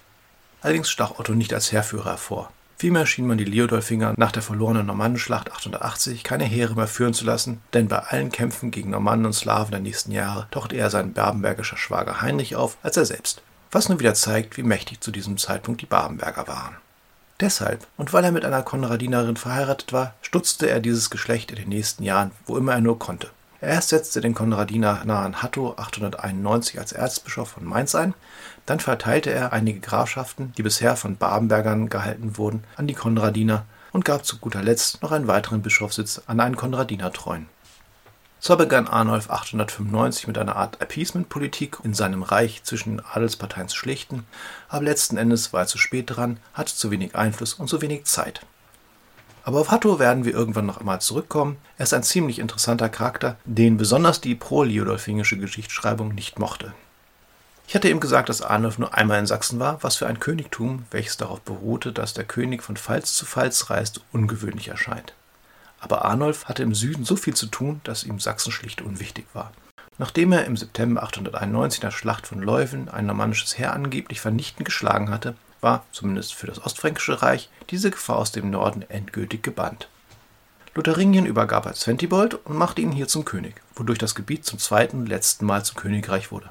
Allerdings 0.62 0.88
stach 0.88 1.18
Otto 1.18 1.34
nicht 1.34 1.52
als 1.52 1.70
Heerführer 1.70 2.12
hervor. 2.12 2.50
Vielmehr 2.80 3.04
schien 3.04 3.26
man 3.26 3.36
die 3.36 3.44
Leodolfinger 3.44 4.14
nach 4.16 4.32
der 4.32 4.40
verlorenen 4.40 4.86
Normannenschlacht 4.86 5.52
880 5.52 6.24
keine 6.24 6.44
Heere 6.44 6.74
mehr 6.74 6.86
führen 6.86 7.12
zu 7.12 7.26
lassen, 7.26 7.60
denn 7.74 7.88
bei 7.88 7.98
allen 7.98 8.32
Kämpfen 8.32 8.70
gegen 8.70 8.88
Normannen 8.88 9.26
und 9.26 9.34
Slawen 9.34 9.70
der 9.70 9.80
nächsten 9.80 10.12
Jahre 10.12 10.46
tauchte 10.50 10.76
eher 10.76 10.88
sein 10.88 11.12
babenbergischer 11.12 11.76
Schwager 11.76 12.22
Heinrich 12.22 12.56
auf 12.56 12.78
als 12.82 12.96
er 12.96 13.04
selbst. 13.04 13.42
Was 13.70 13.90
nun 13.90 14.00
wieder 14.00 14.14
zeigt, 14.14 14.56
wie 14.56 14.62
mächtig 14.62 15.02
zu 15.02 15.10
diesem 15.10 15.36
Zeitpunkt 15.36 15.82
die 15.82 15.86
Babenberger 15.86 16.48
waren. 16.48 16.74
Deshalb 17.38 17.86
und 17.98 18.14
weil 18.14 18.24
er 18.24 18.32
mit 18.32 18.46
einer 18.46 18.62
Konradinerin 18.62 19.36
verheiratet 19.36 19.92
war, 19.92 20.14
stutzte 20.22 20.70
er 20.70 20.80
dieses 20.80 21.10
Geschlecht 21.10 21.50
in 21.50 21.58
den 21.58 21.68
nächsten 21.68 22.02
Jahren, 22.02 22.30
wo 22.46 22.56
immer 22.56 22.72
er 22.72 22.80
nur 22.80 22.98
konnte. 22.98 23.28
Erst 23.60 23.90
setzte 23.90 24.22
den 24.22 24.32
Konradiner 24.32 25.02
nahen 25.04 25.42
Hatto 25.42 25.74
891 25.76 26.78
als 26.78 26.92
Erzbischof 26.92 27.50
von 27.50 27.64
Mainz 27.66 27.94
ein, 27.94 28.14
dann 28.70 28.78
verteilte 28.78 29.32
er 29.32 29.52
einige 29.52 29.80
Grafschaften, 29.80 30.52
die 30.56 30.62
bisher 30.62 30.94
von 30.94 31.16
Babenbergern 31.16 31.88
gehalten 31.88 32.36
wurden, 32.38 32.62
an 32.76 32.86
die 32.86 32.94
Konradiner 32.94 33.64
und 33.90 34.04
gab 34.04 34.24
zu 34.24 34.38
guter 34.38 34.62
Letzt 34.62 35.02
noch 35.02 35.10
einen 35.10 35.26
weiteren 35.26 35.60
Bischofssitz 35.60 36.22
an 36.28 36.38
einen 36.38 36.54
Konradinertreuen. 36.54 37.48
Zwar 38.38 38.56
begann 38.58 38.86
Arnulf 38.86 39.28
895 39.28 40.28
mit 40.28 40.38
einer 40.38 40.54
Art 40.54 40.80
Appeasement-Politik 40.80 41.78
in 41.82 41.94
seinem 41.94 42.22
Reich 42.22 42.62
zwischen 42.62 42.98
den 42.98 43.04
Adelsparteien 43.04 43.66
zu 43.66 43.76
schlichten, 43.76 44.24
aber 44.68 44.84
letzten 44.84 45.16
Endes 45.16 45.52
war 45.52 45.62
er 45.62 45.66
zu 45.66 45.76
spät 45.76 46.04
dran, 46.06 46.38
hatte 46.54 46.72
zu 46.72 46.92
wenig 46.92 47.16
Einfluss 47.16 47.54
und 47.54 47.66
zu 47.66 47.82
wenig 47.82 48.04
Zeit. 48.04 48.46
Aber 49.42 49.58
auf 49.58 49.72
Hatto 49.72 49.98
werden 49.98 50.24
wir 50.24 50.32
irgendwann 50.32 50.66
noch 50.66 50.78
einmal 50.78 51.00
zurückkommen. 51.00 51.56
Er 51.76 51.82
ist 51.82 51.94
ein 51.94 52.04
ziemlich 52.04 52.38
interessanter 52.38 52.88
Charakter, 52.88 53.36
den 53.44 53.78
besonders 53.78 54.20
die 54.20 54.36
pro-liodolfingische 54.36 55.38
Geschichtsschreibung 55.38 56.14
nicht 56.14 56.38
mochte. 56.38 56.72
Ich 57.70 57.76
hatte 57.76 57.88
eben 57.88 58.00
gesagt, 58.00 58.28
dass 58.28 58.42
Arnulf 58.42 58.80
nur 58.80 58.94
einmal 58.94 59.20
in 59.20 59.28
Sachsen 59.28 59.60
war, 59.60 59.80
was 59.84 59.94
für 59.94 60.08
ein 60.08 60.18
Königtum, 60.18 60.86
welches 60.90 61.18
darauf 61.18 61.40
beruhte, 61.42 61.92
dass 61.92 62.14
der 62.14 62.24
König 62.24 62.64
von 62.64 62.76
Pfalz 62.76 63.14
zu 63.14 63.24
Pfalz 63.24 63.70
reist, 63.70 64.00
ungewöhnlich 64.10 64.66
erscheint. 64.66 65.14
Aber 65.78 66.04
Arnulf 66.04 66.46
hatte 66.46 66.64
im 66.64 66.74
Süden 66.74 67.04
so 67.04 67.14
viel 67.14 67.34
zu 67.34 67.46
tun, 67.46 67.80
dass 67.84 68.02
ihm 68.02 68.18
Sachsen 68.18 68.50
schlicht 68.50 68.82
unwichtig 68.82 69.26
war. 69.34 69.52
Nachdem 69.98 70.32
er 70.32 70.46
im 70.46 70.56
September 70.56 71.04
891 71.04 71.78
in 71.78 71.86
der 71.86 71.92
Schlacht 71.92 72.26
von 72.26 72.42
Leuven 72.42 72.88
ein 72.88 73.06
normannisches 73.06 73.56
Heer 73.56 73.72
angeblich 73.72 74.20
vernichtend 74.20 74.64
geschlagen 74.64 75.08
hatte, 75.08 75.36
war, 75.60 75.84
zumindest 75.92 76.34
für 76.34 76.48
das 76.48 76.60
Ostfränkische 76.60 77.22
Reich, 77.22 77.50
diese 77.70 77.92
Gefahr 77.92 78.16
aus 78.16 78.32
dem 78.32 78.50
Norden 78.50 78.82
endgültig 78.88 79.44
gebannt. 79.44 79.88
Lotharingien 80.74 81.24
übergab 81.24 81.66
er 81.66 81.74
Zwentibold 81.74 82.34
und 82.34 82.58
machte 82.58 82.80
ihn 82.80 82.90
hier 82.90 83.06
zum 83.06 83.24
König, 83.24 83.62
wodurch 83.76 84.00
das 84.00 84.16
Gebiet 84.16 84.44
zum 84.44 84.58
zweiten 84.58 85.02
und 85.02 85.06
letzten 85.06 85.46
Mal 85.46 85.64
zum 85.64 85.76
Königreich 85.76 86.32
wurde. 86.32 86.50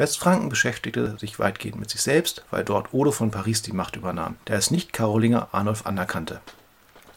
Westfranken 0.00 0.48
beschäftigte 0.48 1.16
sich 1.18 1.38
weitgehend 1.38 1.78
mit 1.78 1.90
sich 1.90 2.00
selbst, 2.00 2.42
weil 2.50 2.64
dort 2.64 2.94
Odo 2.94 3.12
von 3.12 3.30
Paris 3.30 3.60
die 3.60 3.72
Macht 3.72 3.96
übernahm, 3.96 4.36
der 4.48 4.56
als 4.56 4.70
Nicht-Karolinger 4.70 5.48
Arnulf 5.52 5.86
anerkannte. 5.86 6.40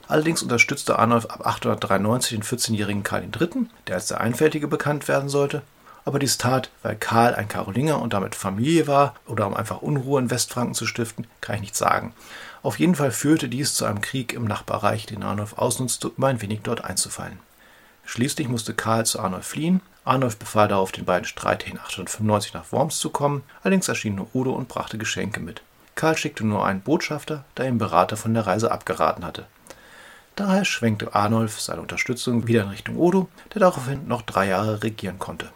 Allerdings 0.10 0.44
unterstützte 0.44 1.00
Arnulf 1.00 1.25
ab 1.28 1.48
893 1.48 2.38
den 2.38 2.44
14-jährigen 2.44 3.04
Karl 3.04 3.24
III., 3.24 3.68
der 3.88 3.96
als 3.96 4.08
der 4.08 4.20
Einfältige 4.20 4.68
bekannt 4.68 5.08
werden 5.08 5.30
sollte, 5.30 5.62
aber 6.04 6.20
dies 6.20 6.38
tat, 6.38 6.70
weil 6.82 6.98
Karl 6.98 7.34
ein 7.36 7.48
Karolinger 7.48 8.02
und 8.02 8.12
damit 8.12 8.36
Familie 8.36 8.86
war 8.86 9.16
oder 9.28 9.48
um 9.48 9.54
einfach 9.54 9.82
Unruhe 9.82 10.20
in 10.20 10.30
Westfranken 10.30 10.75
zu 10.75 10.86
stiften, 10.86 11.25
kann 11.40 11.56
ich 11.56 11.62
nicht 11.62 11.75
sagen. 11.78 12.13
Auf 12.63 12.80
jeden 12.80 12.96
Fall 12.96 13.12
führte 13.12 13.48
dies 13.48 13.75
zu 13.75 13.86
einem 13.86 14.02
Krieg 14.02 14.34
im 14.34 14.44
Nachbarreich, 14.44 15.06
den 15.06 15.24
Arnulf 15.24 15.54
ausnutzte, 15.54 16.10
um 16.10 16.24
ein 16.25 16.42
wenig 16.42 16.60
dort 16.63 16.84
einzufallen. 16.84 17.40
Schließlich 18.04 18.50
musste 18.50 18.74
Karl 18.74 19.06
zu 19.06 19.22
Arnulf 19.22 19.48
fliehen. 19.48 19.80
Arnulf 20.05 20.38
befahl 20.38 20.67
darauf, 20.67 20.91
den 20.91 21.05
beiden 21.05 21.25
Streithähnen 21.25 21.79
895 21.79 22.53
nach 22.53 22.72
Worms 22.72 23.00
zu 23.00 23.10
kommen, 23.10 23.43
allerdings 23.62 23.88
erschien 23.88 24.15
nur 24.15 24.27
Udo 24.33 24.51
und 24.51 24.67
brachte 24.67 24.98
Geschenke 24.98 25.39
mit. 25.39 25.62
Karl 25.95 26.17
schickte 26.17 26.45
nur 26.45 26.65
einen 26.65 26.81
Botschafter, 26.81 27.45
da 27.55 27.63
ihm 27.63 27.77
Berater 27.77 28.17
von 28.17 28.33
der 28.33 28.45
Reise 28.45 28.72
abgeraten 28.72 29.25
hatte. 29.25 29.45
Daher 30.36 30.65
schwenkte 30.65 31.13
Arnulf 31.13 31.62
seine 31.62 31.81
Unterstützung 31.81 32.48
wieder 32.48 32.63
in 32.63 32.69
Richtung 32.69 32.98
Odo, 32.98 33.29
der 33.53 33.60
daraufhin 33.60 34.07
noch 34.07 34.24
drei 34.24 34.48
Jahre 34.48 34.81
regieren 34.81 35.19
konnte. 35.19 35.50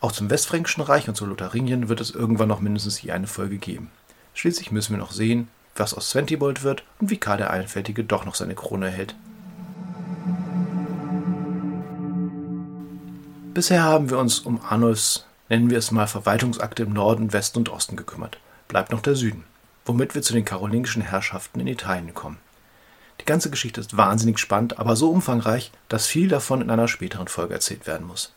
Auch 0.00 0.12
zum 0.12 0.28
Westfränkischen 0.28 0.82
Reich 0.82 1.08
und 1.08 1.14
zu 1.14 1.26
Lotharingien 1.26 1.88
wird 1.88 2.00
es 2.00 2.10
irgendwann 2.10 2.48
noch 2.48 2.60
mindestens 2.60 3.00
je 3.00 3.12
eine 3.12 3.26
Folge 3.26 3.58
geben. 3.58 3.90
Schließlich 4.34 4.72
müssen 4.72 4.94
wir 4.94 4.98
noch 4.98 5.12
sehen, 5.12 5.48
was 5.76 5.94
aus 5.94 6.10
Zwentibold 6.10 6.62
wird 6.62 6.82
und 6.98 7.10
wie 7.10 7.18
Karl 7.18 7.38
der 7.38 7.50
Einfältige 7.50 8.02
doch 8.02 8.24
noch 8.24 8.34
seine 8.34 8.54
Krone 8.54 8.86
erhält. 8.86 9.14
Bisher 13.52 13.82
haben 13.82 14.10
wir 14.10 14.18
uns 14.18 14.38
um 14.38 14.60
Arnulfs 14.62 15.26
nennen 15.48 15.70
wir 15.70 15.78
es 15.78 15.90
mal 15.90 16.06
Verwaltungsakte 16.06 16.84
im 16.84 16.92
Norden, 16.92 17.32
Westen 17.32 17.58
und 17.58 17.68
Osten 17.68 17.96
gekümmert. 17.96 18.38
Bleibt 18.68 18.92
noch 18.92 19.02
der 19.02 19.16
Süden. 19.16 19.44
Womit 19.84 20.14
wir 20.14 20.22
zu 20.22 20.32
den 20.32 20.44
karolingischen 20.44 21.02
Herrschaften 21.02 21.58
in 21.58 21.66
Italien 21.66 22.14
kommen. 22.14 22.38
Die 23.20 23.24
ganze 23.24 23.50
Geschichte 23.50 23.80
ist 23.80 23.96
wahnsinnig 23.96 24.38
spannend, 24.38 24.78
aber 24.78 24.94
so 24.94 25.10
umfangreich, 25.10 25.72
dass 25.88 26.06
viel 26.06 26.28
davon 26.28 26.60
in 26.60 26.70
einer 26.70 26.86
späteren 26.86 27.26
Folge 27.26 27.54
erzählt 27.54 27.88
werden 27.88 28.06
muss. 28.06 28.32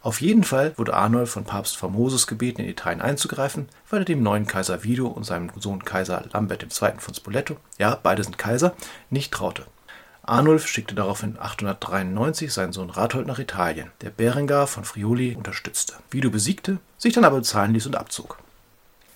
Auf 0.00 0.20
jeden 0.20 0.44
Fall 0.44 0.78
wurde 0.78 0.94
Arnulf 0.94 1.30
von 1.30 1.44
Papst 1.44 1.76
Formosus 1.76 2.28
gebeten, 2.28 2.62
in 2.62 2.68
Italien 2.68 3.02
einzugreifen, 3.02 3.68
weil 3.90 4.02
er 4.02 4.04
dem 4.04 4.22
neuen 4.22 4.46
Kaiser 4.46 4.84
Vido 4.84 5.08
und 5.08 5.24
seinem 5.24 5.50
Sohn 5.58 5.84
Kaiser 5.84 6.24
Lambert 6.32 6.62
II. 6.62 6.92
von 6.98 7.14
Spoleto, 7.14 7.56
ja, 7.78 7.98
beide 8.00 8.22
sind 8.22 8.38
Kaiser, 8.38 8.74
nicht 9.10 9.32
traute. 9.32 9.66
Arnulf 10.24 10.68
schickte 10.68 10.94
daraufhin 10.94 11.36
893 11.38 12.52
seinen 12.52 12.72
Sohn 12.72 12.90
Rathold 12.90 13.26
nach 13.26 13.40
Italien, 13.40 13.90
der 14.02 14.10
Berengar 14.10 14.68
von 14.68 14.84
Friuli 14.84 15.34
unterstützte. 15.34 15.94
Vido 16.10 16.30
besiegte, 16.30 16.78
sich 16.96 17.12
dann 17.12 17.24
aber 17.24 17.38
bezahlen 17.38 17.74
ließ 17.74 17.86
und 17.86 17.96
abzog. 17.96 18.38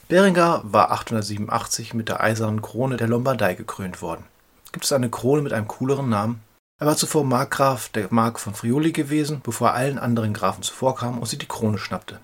Berengar 0.09 0.63
war 0.65 0.91
887 0.91 1.95
mit 1.95 2.09
der 2.09 2.21
eisernen 2.21 2.61
Krone 2.61 2.97
der 2.97 3.07
Lombardei 3.07 3.55
gekrönt 3.55 4.03
worden. 4.03 4.25
Gibt 4.73 4.85
es 4.85 4.93
eine 4.93 5.09
Krone 5.09 5.43
mit 5.43 5.53
einem 5.53 5.69
cooleren 5.69 6.09
Namen? 6.09 6.41
Er 6.81 6.89
war 6.89 6.97
zuvor 6.97 7.25
Markgraf 7.25 7.89
der 7.89 8.09
Mark 8.11 8.41
von 8.41 8.55
Friuli 8.55 8.91
gewesen, 8.91 9.41
bevor 9.43 9.69
er 9.69 9.75
allen 9.75 9.99
anderen 9.99 10.35
Grafen 10.35 10.63
zuvorkam 10.63 11.19
und 11.19 11.27
sie 11.27 11.39
die 11.39 11.47
Krone 11.47 11.79
schnappte. 11.79 12.19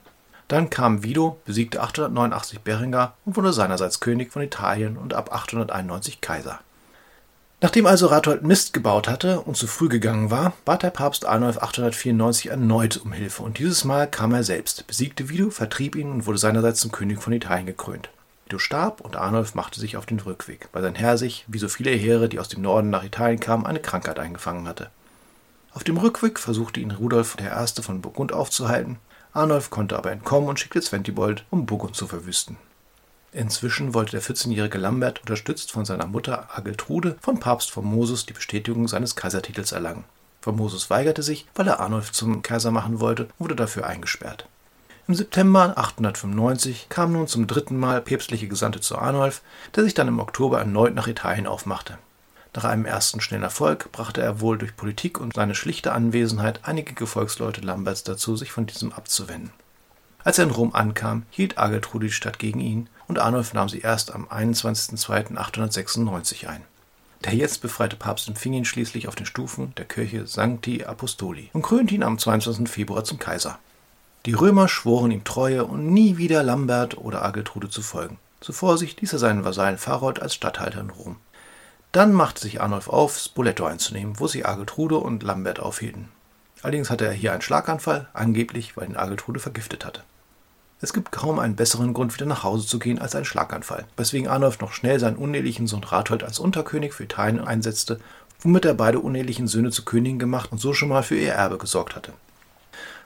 Dann 0.48 0.70
kam 0.70 1.02
Vido, 1.04 1.40
besiegte 1.44 1.80
889 1.80 2.60
Berengar 2.60 3.14
und 3.24 3.36
wurde 3.36 3.52
seinerseits 3.52 4.00
König 4.00 4.32
von 4.32 4.42
Italien 4.42 4.96
und 4.96 5.14
ab 5.14 5.32
891 5.32 6.20
Kaiser. 6.20 6.58
Nachdem 7.62 7.86
also 7.86 8.08
Rathold 8.08 8.42
Mist 8.42 8.72
gebaut 8.72 9.06
hatte 9.06 9.40
und 9.40 9.56
zu 9.56 9.68
früh 9.68 9.88
gegangen 9.88 10.32
war, 10.32 10.52
bat 10.64 10.82
der 10.82 10.90
Papst 10.90 11.24
Arnulf 11.24 11.62
894 11.62 12.50
erneut 12.50 12.96
um 12.96 13.12
Hilfe 13.12 13.44
und 13.44 13.58
dieses 13.60 13.84
Mal 13.84 14.10
kam 14.10 14.34
er 14.34 14.42
selbst, 14.42 14.84
besiegte 14.88 15.28
Vido, 15.28 15.48
vertrieb 15.48 15.94
ihn 15.94 16.10
und 16.10 16.26
wurde 16.26 16.38
seinerseits 16.38 16.80
zum 16.80 16.90
König 16.90 17.22
von 17.22 17.32
Italien 17.32 17.66
gekrönt. 17.66 18.10
Vido 18.46 18.58
starb 18.58 19.00
und 19.00 19.14
Arnulf 19.14 19.54
machte 19.54 19.78
sich 19.78 19.96
auf 19.96 20.06
den 20.06 20.18
Rückweg, 20.18 20.70
weil 20.72 20.82
sein 20.82 20.96
Herr 20.96 21.16
sich, 21.16 21.44
wie 21.46 21.60
so 21.60 21.68
viele 21.68 21.92
Heere, 21.92 22.28
die 22.28 22.40
aus 22.40 22.48
dem 22.48 22.62
Norden 22.62 22.90
nach 22.90 23.04
Italien 23.04 23.38
kamen, 23.38 23.64
eine 23.64 23.78
Krankheit 23.78 24.18
eingefangen 24.18 24.66
hatte. 24.66 24.90
Auf 25.72 25.84
dem 25.84 25.98
Rückweg 25.98 26.40
versuchte 26.40 26.80
ihn 26.80 26.90
Rudolf 26.90 27.36
I. 27.40 27.80
von 27.80 28.00
Burgund 28.00 28.32
aufzuhalten. 28.32 28.98
Arnulf 29.34 29.70
konnte 29.70 29.96
aber 29.96 30.10
entkommen 30.10 30.48
und 30.48 30.58
schickte 30.58 30.80
Zwentibold, 30.80 31.44
um 31.50 31.64
Burgund 31.64 31.94
zu 31.94 32.08
verwüsten. 32.08 32.56
Inzwischen 33.34 33.94
wollte 33.94 34.12
der 34.12 34.22
14-jährige 34.22 34.76
Lambert, 34.76 35.20
unterstützt 35.20 35.72
von 35.72 35.86
seiner 35.86 36.06
Mutter 36.06 36.50
Ageltrude, 36.54 37.16
von 37.22 37.40
Papst 37.40 37.70
Formosus 37.70 38.26
die 38.26 38.34
Bestätigung 38.34 38.88
seines 38.88 39.16
Kaisertitels 39.16 39.72
erlangen. 39.72 40.04
Formosus 40.42 40.90
weigerte 40.90 41.22
sich, 41.22 41.46
weil 41.54 41.66
er 41.66 41.80
Arnulf 41.80 42.12
zum 42.12 42.42
Kaiser 42.42 42.70
machen 42.70 43.00
wollte 43.00 43.24
und 43.24 43.32
wurde 43.38 43.56
dafür 43.56 43.86
eingesperrt. 43.86 44.46
Im 45.08 45.14
September 45.14 45.72
895 45.76 46.88
kamen 46.90 47.14
nun 47.14 47.26
zum 47.26 47.46
dritten 47.46 47.78
Mal 47.78 48.02
päpstliche 48.02 48.48
Gesandte 48.48 48.80
zu 48.80 48.98
Arnulf, 48.98 49.40
der 49.74 49.84
sich 49.84 49.94
dann 49.94 50.08
im 50.08 50.20
Oktober 50.20 50.58
erneut 50.58 50.94
nach 50.94 51.08
Italien 51.08 51.46
aufmachte. 51.46 51.96
Nach 52.54 52.64
einem 52.64 52.84
ersten 52.84 53.22
schnellen 53.22 53.42
Erfolg 53.42 53.90
brachte 53.92 54.20
er 54.20 54.40
wohl 54.40 54.58
durch 54.58 54.76
Politik 54.76 55.18
und 55.18 55.34
seine 55.34 55.54
schlichte 55.54 55.92
Anwesenheit 55.92 56.60
einige 56.64 56.92
Gefolgsleute 56.92 57.62
Lamberts 57.62 58.04
dazu, 58.04 58.36
sich 58.36 58.52
von 58.52 58.66
diesem 58.66 58.92
abzuwenden. 58.92 59.52
Als 60.22 60.38
er 60.38 60.44
in 60.44 60.50
Rom 60.50 60.74
ankam, 60.74 61.24
hielt 61.30 61.58
Ageltrude 61.58 62.06
die 62.06 62.12
Stadt 62.12 62.38
gegen 62.38 62.60
ihn 62.60 62.88
und 63.12 63.18
Arnulf 63.18 63.52
nahm 63.52 63.68
sie 63.68 63.80
erst 63.80 64.14
am 64.14 64.24
21.02.896 64.24 66.46
ein. 66.46 66.62
Der 67.24 67.34
jetzt 67.34 67.60
befreite 67.60 67.96
Papst 67.96 68.26
empfing 68.26 68.54
ihn 68.54 68.64
schließlich 68.64 69.06
auf 69.06 69.14
den 69.14 69.26
Stufen 69.26 69.74
der 69.76 69.84
Kirche 69.84 70.26
Sancti 70.26 70.84
Apostoli 70.84 71.50
und 71.52 71.60
krönte 71.60 71.94
ihn 71.94 72.04
am 72.04 72.18
22. 72.18 72.66
Februar 72.66 73.04
zum 73.04 73.18
Kaiser. 73.18 73.58
Die 74.24 74.32
Römer 74.32 74.66
schworen 74.66 75.10
ihm 75.10 75.24
Treue 75.24 75.66
und 75.66 75.92
nie 75.92 76.16
wieder 76.16 76.42
Lambert 76.42 76.96
oder 76.96 77.22
Ageltrude 77.22 77.68
zu 77.68 77.82
folgen. 77.82 78.16
Zur 78.40 78.54
Vorsicht 78.54 79.02
ließ 79.02 79.12
er 79.12 79.18
seinen 79.18 79.44
Vasallen 79.44 79.76
Farold 79.76 80.22
als 80.22 80.34
Statthalter 80.34 80.80
in 80.80 80.88
Rom. 80.88 81.16
Dann 81.92 82.14
machte 82.14 82.40
sich 82.40 82.62
Arnulf 82.62 82.88
auf, 82.88 83.18
Spoleto 83.18 83.66
einzunehmen, 83.66 84.18
wo 84.18 84.26
sich 84.26 84.46
Ageltrude 84.46 84.96
und 84.96 85.22
Lambert 85.22 85.60
aufhielten. 85.60 86.08
Allerdings 86.62 86.88
hatte 86.88 87.04
er 87.04 87.12
hier 87.12 87.34
einen 87.34 87.42
Schlaganfall, 87.42 88.08
angeblich, 88.14 88.74
weil 88.78 88.88
ihn 88.88 88.96
Ageltrude 88.96 89.38
vergiftet 89.38 89.84
hatte. 89.84 90.02
Es 90.84 90.92
gibt 90.92 91.12
kaum 91.12 91.38
einen 91.38 91.54
besseren 91.54 91.94
Grund, 91.94 92.12
wieder 92.12 92.26
nach 92.26 92.42
Hause 92.42 92.66
zu 92.66 92.80
gehen, 92.80 92.98
als 92.98 93.14
ein 93.14 93.24
Schlaganfall, 93.24 93.84
weswegen 93.96 94.26
Arnulf 94.26 94.58
noch 94.58 94.72
schnell 94.72 94.98
seinen 94.98 95.16
unehelichen 95.16 95.68
Sohn 95.68 95.84
Rathold 95.84 96.24
als 96.24 96.40
Unterkönig 96.40 96.92
für 96.92 97.04
Italien 97.04 97.38
einsetzte, 97.38 98.00
womit 98.40 98.64
er 98.64 98.74
beide 98.74 98.98
unehelichen 98.98 99.46
Söhne 99.46 99.70
zu 99.70 99.84
Königen 99.84 100.18
gemacht 100.18 100.50
und 100.50 100.58
so 100.58 100.74
schon 100.74 100.88
mal 100.88 101.04
für 101.04 101.16
ihr 101.16 101.34
Erbe 101.34 101.58
gesorgt 101.58 101.94
hatte. 101.94 102.12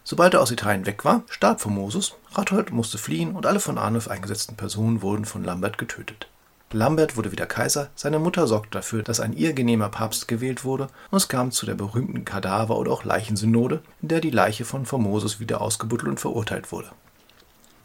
Sobald 0.04 0.32
er 0.32 0.40
aus 0.40 0.50
Italien 0.50 0.86
weg 0.86 1.04
war, 1.04 1.24
starb 1.28 1.60
Formosus, 1.60 2.14
Rathold 2.32 2.72
musste 2.72 2.96
fliehen 2.96 3.32
und 3.32 3.44
alle 3.44 3.60
von 3.60 3.76
Arnulf 3.76 4.08
eingesetzten 4.08 4.56
Personen 4.56 5.02
wurden 5.02 5.26
von 5.26 5.44
Lambert 5.44 5.76
getötet. 5.76 6.28
Lambert 6.72 7.18
wurde 7.18 7.30
wieder 7.30 7.44
Kaiser, 7.44 7.90
seine 7.94 8.18
Mutter 8.18 8.46
sorgte 8.46 8.70
dafür, 8.70 9.02
dass 9.02 9.20
ein 9.20 9.34
ihr 9.34 9.52
genehmer 9.52 9.90
Papst 9.90 10.28
gewählt 10.28 10.64
wurde 10.64 10.88
und 11.10 11.18
es 11.18 11.28
kam 11.28 11.50
zu 11.50 11.66
der 11.66 11.74
berühmten 11.74 12.24
Kadaver- 12.24 12.78
oder 12.78 12.90
auch 12.90 13.04
Leichensynode, 13.04 13.82
in 14.00 14.08
der 14.08 14.22
die 14.22 14.30
Leiche 14.30 14.64
von 14.64 14.86
Formosus 14.86 15.40
wieder 15.40 15.60
ausgebuddelt 15.60 16.08
und 16.08 16.20
verurteilt 16.20 16.72
wurde. 16.72 16.88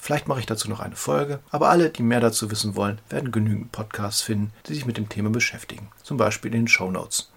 Vielleicht 0.04 0.28
mache 0.28 0.40
ich 0.40 0.48
dazu 0.48 0.68
noch 0.68 0.80
eine 0.80 0.96
Folge, 0.96 1.42
aber 1.52 1.70
alle, 1.70 1.92
die 1.92 2.02
mehr 2.02 2.20
dazu 2.20 2.50
wissen 2.50 2.76
wollen, 2.76 2.98
werden 3.10 3.32
genügend 3.32 3.72
Podcasts 3.72 4.24
finden, 4.24 4.52
die 4.66 4.74
sich 4.74 4.88
mit 4.88 4.98
dem 4.98 5.10
Thema 5.10 5.30
beschäftigen, 5.30 5.90
zum 6.02 6.18
Beispiel 6.18 6.52
in 6.56 6.62
den 6.62 6.68
Show 6.68 6.90
Notes. 6.90 7.30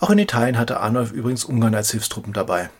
Auch 0.00 0.10
in 0.10 0.18
Italien 0.18 0.58
hatte 0.58 0.80
Arnulf 0.80 1.12
übrigens 1.12 1.44
Ungarn 1.44 1.76
als 1.76 1.92
Hilfstruppen 1.92 2.32
dabei. 2.32 2.70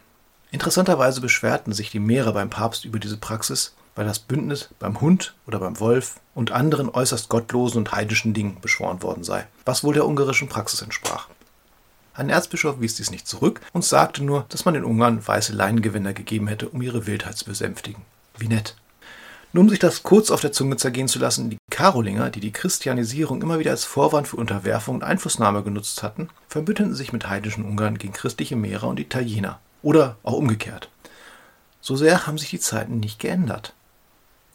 Interessanterweise 0.51 1.21
beschwerten 1.21 1.73
sich 1.73 1.91
die 1.91 2.01
Meere 2.01 2.33
beim 2.33 2.51
Papst 2.51 2.85
über 2.85 2.99
diese 2.99 3.17
Praxis, 3.17 3.77
weil 3.95 4.07
das 4.07 4.19
Bündnis 4.19 4.71
beim 4.81 5.01
Hund 5.01 5.35
oder 5.47 5.61
beim 5.61 5.79
Wolf 5.79 6.19
und 6.35 6.51
anderen 6.51 6.89
äußerst 6.89 7.29
gottlosen 7.29 7.79
und 7.79 7.93
heidnischen 7.93 8.35
Dingen 8.35 8.61
beschworen 8.61 9.05
worden 9.05 9.23
sei, 9.23 9.47
was 9.65 9.85
wohl 9.85 9.95
der 9.95 10.05
ungarischen 10.05 10.49
Praxis 10.49 10.83
entsprach. 10.83 11.29
Ein 12.13 12.29
Erzbischof 12.29 12.81
wies 12.81 12.97
dies 12.97 13.13
nicht 13.13 13.29
zurück 13.29 13.61
und 13.73 13.85
sagte 13.85 14.25
nur, 14.25 14.47
dass 14.49 14.65
man 14.65 14.75
den 14.75 14.85
Ungarn 14.85 15.25
weiße 15.25 15.53
Leinengewänder 15.53 16.13
gegeben 16.13 16.49
hätte, 16.49 16.69
um 16.69 16.83
ihre 16.83 17.07
Wildheit 17.07 17.37
zu 17.37 17.45
besänftigen. 17.45 18.03
Wie 18.41 18.49
nett. 18.49 18.75
Nur 19.53 19.63
um 19.63 19.71
sich 19.71 19.79
das 19.79 20.03
kurz 20.03 20.31
auf 20.31 20.41
der 20.41 20.53
Zunge 20.53 20.77
zergehen 20.77 21.09
zu 21.09 21.19
lassen, 21.19 21.51
die 21.51 21.59
Karolinger, 21.71 22.31
die 22.31 22.41
die 22.41 22.53
Christianisierung 22.53 23.43
immer 23.43 23.59
wieder 23.59 23.73
als 23.73 23.85
Vorwand 23.85 24.29
für 24.29 24.37
Unterwerfung 24.37 24.97
und 24.97 25.05
Einflussnahme 25.05 25.63
genutzt 25.63 26.03
hatten, 26.03 26.29
verbündeten 26.49 26.95
sich 26.95 27.13
mit 27.13 27.29
heidnischen 27.29 27.65
Ungarn 27.65 27.99
gegen 27.99 28.13
christliche 28.13 28.57
Mehrer 28.57 28.87
und 28.87 29.01
Italiener 29.01 29.59
oder 29.83 30.17
auch 30.23 30.35
umgekehrt. 30.35 30.89
So 31.81 31.97
sehr 31.97 32.27
haben 32.27 32.39
sich 32.39 32.51
die 32.51 32.61
Zeiten 32.61 33.01
nicht 33.01 33.19
geändert. 33.19 33.73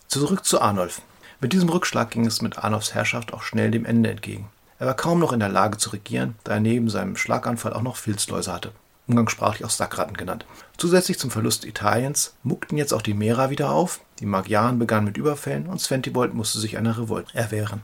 Zurück 0.08 0.46
zu 0.46 0.62
Arnulf. 0.62 1.02
Mit 1.42 1.52
diesem 1.52 1.70
Rückschlag 1.70 2.12
ging 2.12 2.26
es 2.26 2.42
mit 2.42 2.58
Arnulfs 2.58 2.94
Herrschaft 2.94 3.34
auch 3.34 3.44
schnell 3.44 3.72
dem 3.72 3.84
Ende 3.84 4.10
entgegen. 4.12 4.48
Er 4.80 4.88
war 4.88 4.94
kaum 4.94 5.20
noch 5.20 5.34
in 5.34 5.40
der 5.40 5.50
Lage 5.50 5.78
zu 5.78 5.90
regieren, 5.90 6.36
da 6.44 6.54
er 6.54 6.60
neben 6.60 6.90
seinem 6.90 7.18
Schlaganfall 7.18 7.74
auch 7.74 7.82
noch 7.82 7.98
Filzläuse 7.98 8.54
hatte, 8.54 8.72
umgangssprachlich 9.08 9.66
auch 9.66 9.70
Sackratten 9.70 10.18
genannt. 10.18 10.46
Zusätzlich 10.78 11.20
zum 11.20 11.32
Verlust 11.32 11.66
Italiens 11.66 12.36
muckten 12.44 12.78
jetzt 12.78 12.94
auch 12.94 13.02
die 13.02 13.14
Mera 13.14 13.50
wieder 13.50 13.72
auf, 13.72 14.02
die 14.20 14.26
Magyaren 14.26 14.80
begannen 14.80 15.06
mit 15.06 15.18
Überfällen 15.18 15.68
und 15.68 15.80
Sventibold 15.80 16.34
musste 16.34 16.60
sich 16.60 16.78
einer 16.78 16.98
Revolte 16.98 17.36
erwehren. 17.36 17.82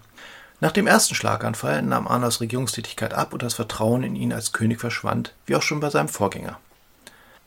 Nach 0.59 0.71
dem 0.71 0.87
ersten 0.87 1.15
Schlaganfall 1.15 1.81
nahm 1.81 2.07
Arnulfs 2.07 2.39
Regierungstätigkeit 2.39 3.13
ab 3.13 3.33
und 3.33 3.41
das 3.41 3.55
Vertrauen 3.55 4.03
in 4.03 4.15
ihn 4.15 4.31
als 4.31 4.51
König 4.51 4.79
verschwand, 4.79 5.33
wie 5.45 5.55
auch 5.55 5.63
schon 5.63 5.79
bei 5.79 5.89
seinem 5.89 6.07
Vorgänger. 6.07 6.59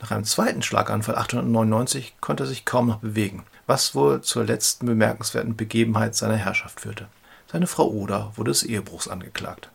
Nach 0.01 0.11
einem 0.11 0.25
zweiten 0.25 0.63
Schlaganfall 0.63 1.17
899 1.17 2.17
konnte 2.21 2.43
er 2.43 2.47
sich 2.49 2.65
kaum 2.65 2.89
noch 2.89 2.99
bewegen, 2.99 3.45
was 3.67 3.95
wohl 3.95 4.21
zur 4.21 4.45
letzten 4.45 4.87
bemerkenswerten 4.87 5.57
Begebenheit 5.57 6.15
seiner 6.15 6.37
Herrschaft 6.37 6.81
führte. 6.81 7.07
Seine 7.51 7.69
Frau 7.69 7.89
Oda 7.89 8.33
wurde 8.35 8.51
des 8.51 8.65
Ehebruchs 8.65 9.07
angeklagt. 9.07 9.71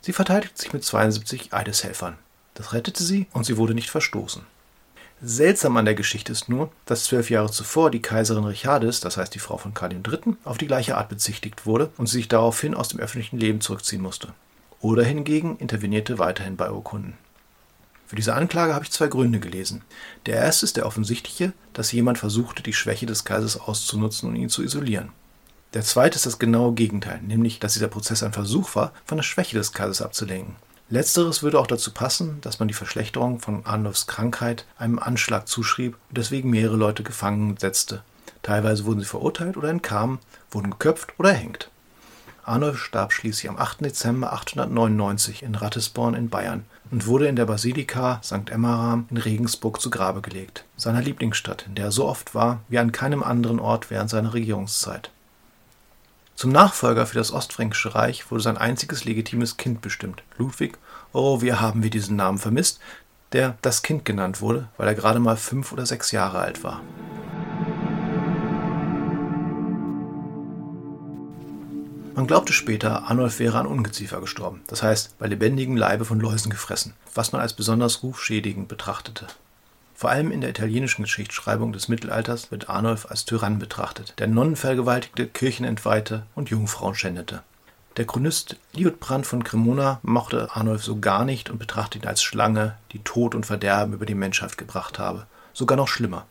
Sie 0.00 0.12
verteidigte 0.12 0.62
sich 0.62 0.72
mit 0.72 0.84
72 0.84 1.52
Eideshelfern. 1.52 2.16
Das 2.54 2.72
rettete 2.72 3.02
sie 3.02 3.26
und 3.32 3.44
sie 3.44 3.56
wurde 3.56 3.74
nicht 3.74 3.90
verstoßen. 3.90 4.42
Seltsam 5.22 5.76
an 5.76 5.84
der 5.84 5.94
Geschichte 5.94 6.32
ist 6.32 6.48
nur, 6.48 6.70
dass 6.86 7.04
zwölf 7.04 7.30
Jahre 7.30 7.50
zuvor 7.50 7.90
die 7.90 8.02
Kaiserin 8.02 8.44
Richardis, 8.44 9.00
das 9.00 9.16
heißt 9.16 9.34
die 9.34 9.38
Frau 9.38 9.56
von 9.56 9.74
Karl 9.74 9.92
III., 9.92 10.36
auf 10.44 10.58
die 10.58 10.66
gleiche 10.66 10.96
Art 10.96 11.08
bezichtigt 11.08 11.66
wurde 11.66 11.90
und 11.96 12.06
sie 12.06 12.18
sich 12.18 12.28
daraufhin 12.28 12.74
aus 12.74 12.88
dem 12.88 13.00
öffentlichen 13.00 13.38
Leben 13.38 13.60
zurückziehen 13.60 14.02
musste. 14.02 14.34
Oder 14.80 15.02
hingegen 15.02 15.56
intervenierte 15.58 16.18
weiterhin 16.18 16.56
bei 16.56 16.70
Urkunden. 16.70 17.14
Für 18.06 18.16
diese 18.16 18.34
Anklage 18.34 18.74
habe 18.74 18.84
ich 18.84 18.90
zwei 18.90 19.06
Gründe 19.06 19.40
gelesen. 19.40 19.82
Der 20.26 20.36
erste 20.36 20.66
ist 20.66 20.76
der 20.76 20.84
offensichtliche, 20.84 21.52
dass 21.72 21.90
jemand 21.92 22.18
versuchte, 22.18 22.62
die 22.62 22.74
Schwäche 22.74 23.06
des 23.06 23.24
Kaisers 23.24 23.58
auszunutzen 23.58 24.28
und 24.28 24.36
ihn 24.36 24.50
zu 24.50 24.62
isolieren. 24.62 25.10
Der 25.72 25.82
zweite 25.82 26.16
ist 26.16 26.26
das 26.26 26.38
genaue 26.38 26.74
Gegenteil, 26.74 27.20
nämlich, 27.22 27.58
dass 27.60 27.72
dieser 27.72 27.88
Prozess 27.88 28.22
ein 28.22 28.32
Versuch 28.32 28.76
war, 28.76 28.92
von 29.06 29.16
der 29.16 29.24
Schwäche 29.24 29.56
des 29.56 29.72
Kaisers 29.72 30.02
abzulenken. 30.02 30.54
Letzteres 30.90 31.42
würde 31.42 31.58
auch 31.58 31.66
dazu 31.66 31.92
passen, 31.92 32.40
dass 32.42 32.58
man 32.58 32.68
die 32.68 32.74
Verschlechterung 32.74 33.40
von 33.40 33.64
Arnulfs 33.64 34.06
Krankheit 34.06 34.66
einem 34.76 34.98
Anschlag 34.98 35.48
zuschrieb 35.48 35.96
und 36.08 36.18
deswegen 36.18 36.50
mehrere 36.50 36.76
Leute 36.76 37.02
gefangen 37.02 37.56
setzte. 37.56 38.02
Teilweise 38.42 38.84
wurden 38.84 39.00
sie 39.00 39.06
verurteilt 39.06 39.56
oder 39.56 39.70
entkamen, 39.70 40.18
wurden 40.50 40.70
geköpft 40.70 41.14
oder 41.18 41.30
erhängt. 41.30 41.70
Arnulf 42.44 42.78
starb 42.78 43.14
schließlich 43.14 43.48
am 43.48 43.56
8. 43.56 43.80
Dezember 43.80 44.34
899 44.34 45.42
in 45.42 45.54
Ratisbon 45.54 46.12
in 46.12 46.28
Bayern 46.28 46.66
und 46.90 47.06
wurde 47.06 47.26
in 47.26 47.36
der 47.36 47.46
Basilika 47.46 48.20
St. 48.22 48.50
Emmeram 48.50 49.06
in 49.10 49.16
Regensburg 49.16 49.80
zu 49.80 49.88
Grabe 49.88 50.20
gelegt, 50.20 50.66
seiner 50.76 51.00
Lieblingsstadt, 51.00 51.64
in 51.66 51.74
der 51.74 51.86
er 51.86 51.92
so 51.92 52.04
oft 52.04 52.34
war 52.34 52.60
wie 52.68 52.78
an 52.78 52.92
keinem 52.92 53.22
anderen 53.22 53.58
Ort 53.58 53.90
während 53.90 54.10
seiner 54.10 54.34
Regierungszeit. 54.34 55.10
Zum 56.36 56.50
Nachfolger 56.50 57.06
für 57.06 57.16
das 57.16 57.32
Ostfränkische 57.32 57.94
Reich 57.94 58.30
wurde 58.30 58.42
sein 58.42 58.58
einziges 58.58 59.04
legitimes 59.04 59.56
Kind 59.56 59.80
bestimmt, 59.80 60.24
Ludwig, 60.36 60.78
oh, 61.12 61.42
wie 61.42 61.52
haben 61.52 61.84
wir 61.84 61.90
diesen 61.90 62.16
Namen 62.16 62.38
vermisst, 62.38 62.80
der 63.32 63.56
das 63.62 63.82
Kind 63.82 64.04
genannt 64.04 64.40
wurde, 64.40 64.68
weil 64.76 64.88
er 64.88 64.96
gerade 64.96 65.20
mal 65.20 65.36
fünf 65.36 65.72
oder 65.72 65.86
sechs 65.86 66.10
Jahre 66.10 66.40
alt 66.40 66.64
war. 66.64 66.80
Man 72.16 72.26
glaubte 72.26 72.52
später, 72.52 73.04
Arnulf 73.04 73.38
wäre 73.38 73.58
an 73.58 73.66
Ungeziefer 73.66 74.20
gestorben, 74.20 74.62
das 74.66 74.82
heißt 74.82 75.18
bei 75.18 75.26
lebendigem 75.26 75.76
Leibe 75.76 76.04
von 76.04 76.18
Läusen 76.18 76.50
gefressen, 76.50 76.94
was 77.14 77.30
man 77.32 77.40
als 77.40 77.54
besonders 77.54 78.02
rufschädigend 78.02 78.66
betrachtete. 78.66 79.28
Vor 79.94 80.10
allem 80.10 80.32
in 80.32 80.40
der 80.40 80.50
italienischen 80.50 81.02
Geschichtsschreibung 81.02 81.72
des 81.72 81.88
Mittelalters 81.88 82.50
wird 82.50 82.68
Arnulf 82.68 83.06
als 83.08 83.24
Tyrann 83.24 83.60
betrachtet, 83.60 84.14
der 84.18 84.26
Nonnen 84.26 84.56
vergewaltigte, 84.56 85.26
Kirchen 85.28 85.64
entweihte 85.64 86.26
und 86.34 86.50
Jungfrauen 86.50 86.96
schändete. 86.96 87.42
Der 87.96 88.06
Chronist 88.06 88.56
Liutprand 88.72 89.24
von 89.24 89.44
Cremona 89.44 90.00
mochte 90.02 90.48
Arnulf 90.52 90.82
so 90.82 90.98
gar 90.98 91.24
nicht 91.24 91.48
und 91.48 91.58
betrachtete 91.58 92.04
ihn 92.04 92.08
als 92.08 92.24
Schlange, 92.24 92.76
die 92.90 92.98
Tod 93.04 93.36
und 93.36 93.46
Verderben 93.46 93.94
über 93.94 94.04
die 94.04 94.16
Menschheit 94.16 94.58
gebracht 94.58 94.98
habe. 94.98 95.26
Sogar 95.52 95.76
noch 95.76 95.86
schlimmer. 95.86 96.26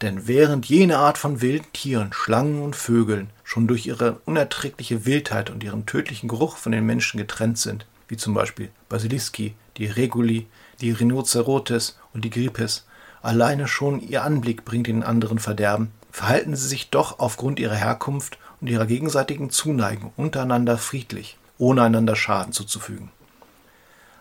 Denn 0.00 0.26
während 0.26 0.64
jene 0.64 0.96
Art 0.96 1.18
von 1.18 1.42
wilden 1.42 1.70
Tieren, 1.74 2.14
Schlangen 2.14 2.62
und 2.62 2.74
Vögeln 2.74 3.28
schon 3.42 3.66
durch 3.66 3.86
ihre 3.86 4.20
unerträgliche 4.24 5.04
Wildheit 5.04 5.50
und 5.50 5.62
ihren 5.62 5.84
tödlichen 5.84 6.26
Geruch 6.26 6.56
von 6.56 6.72
den 6.72 6.86
Menschen 6.86 7.18
getrennt 7.18 7.58
sind, 7.58 7.84
wie 8.08 8.16
zum 8.16 8.32
Beispiel 8.32 8.70
Basiliski, 8.88 9.54
die 9.76 9.86
Reguli, 9.86 10.46
die 10.80 10.90
Rhinocerotes 10.90 11.98
und 12.14 12.24
die 12.24 12.30
Gripes, 12.30 12.86
alleine 13.24 13.68
schon 13.68 14.00
ihr 14.00 14.22
Anblick 14.22 14.64
bringt 14.64 14.86
den 14.86 15.02
anderen 15.02 15.38
Verderben, 15.38 15.90
verhalten 16.10 16.54
sie 16.54 16.68
sich 16.68 16.90
doch 16.90 17.18
aufgrund 17.18 17.58
ihrer 17.58 17.74
Herkunft 17.74 18.38
und 18.60 18.68
ihrer 18.68 18.86
gegenseitigen 18.86 19.50
Zuneigung 19.50 20.12
untereinander 20.16 20.78
friedlich, 20.78 21.38
ohne 21.58 21.82
einander 21.82 22.16
Schaden 22.16 22.52
zuzufügen. 22.52 23.10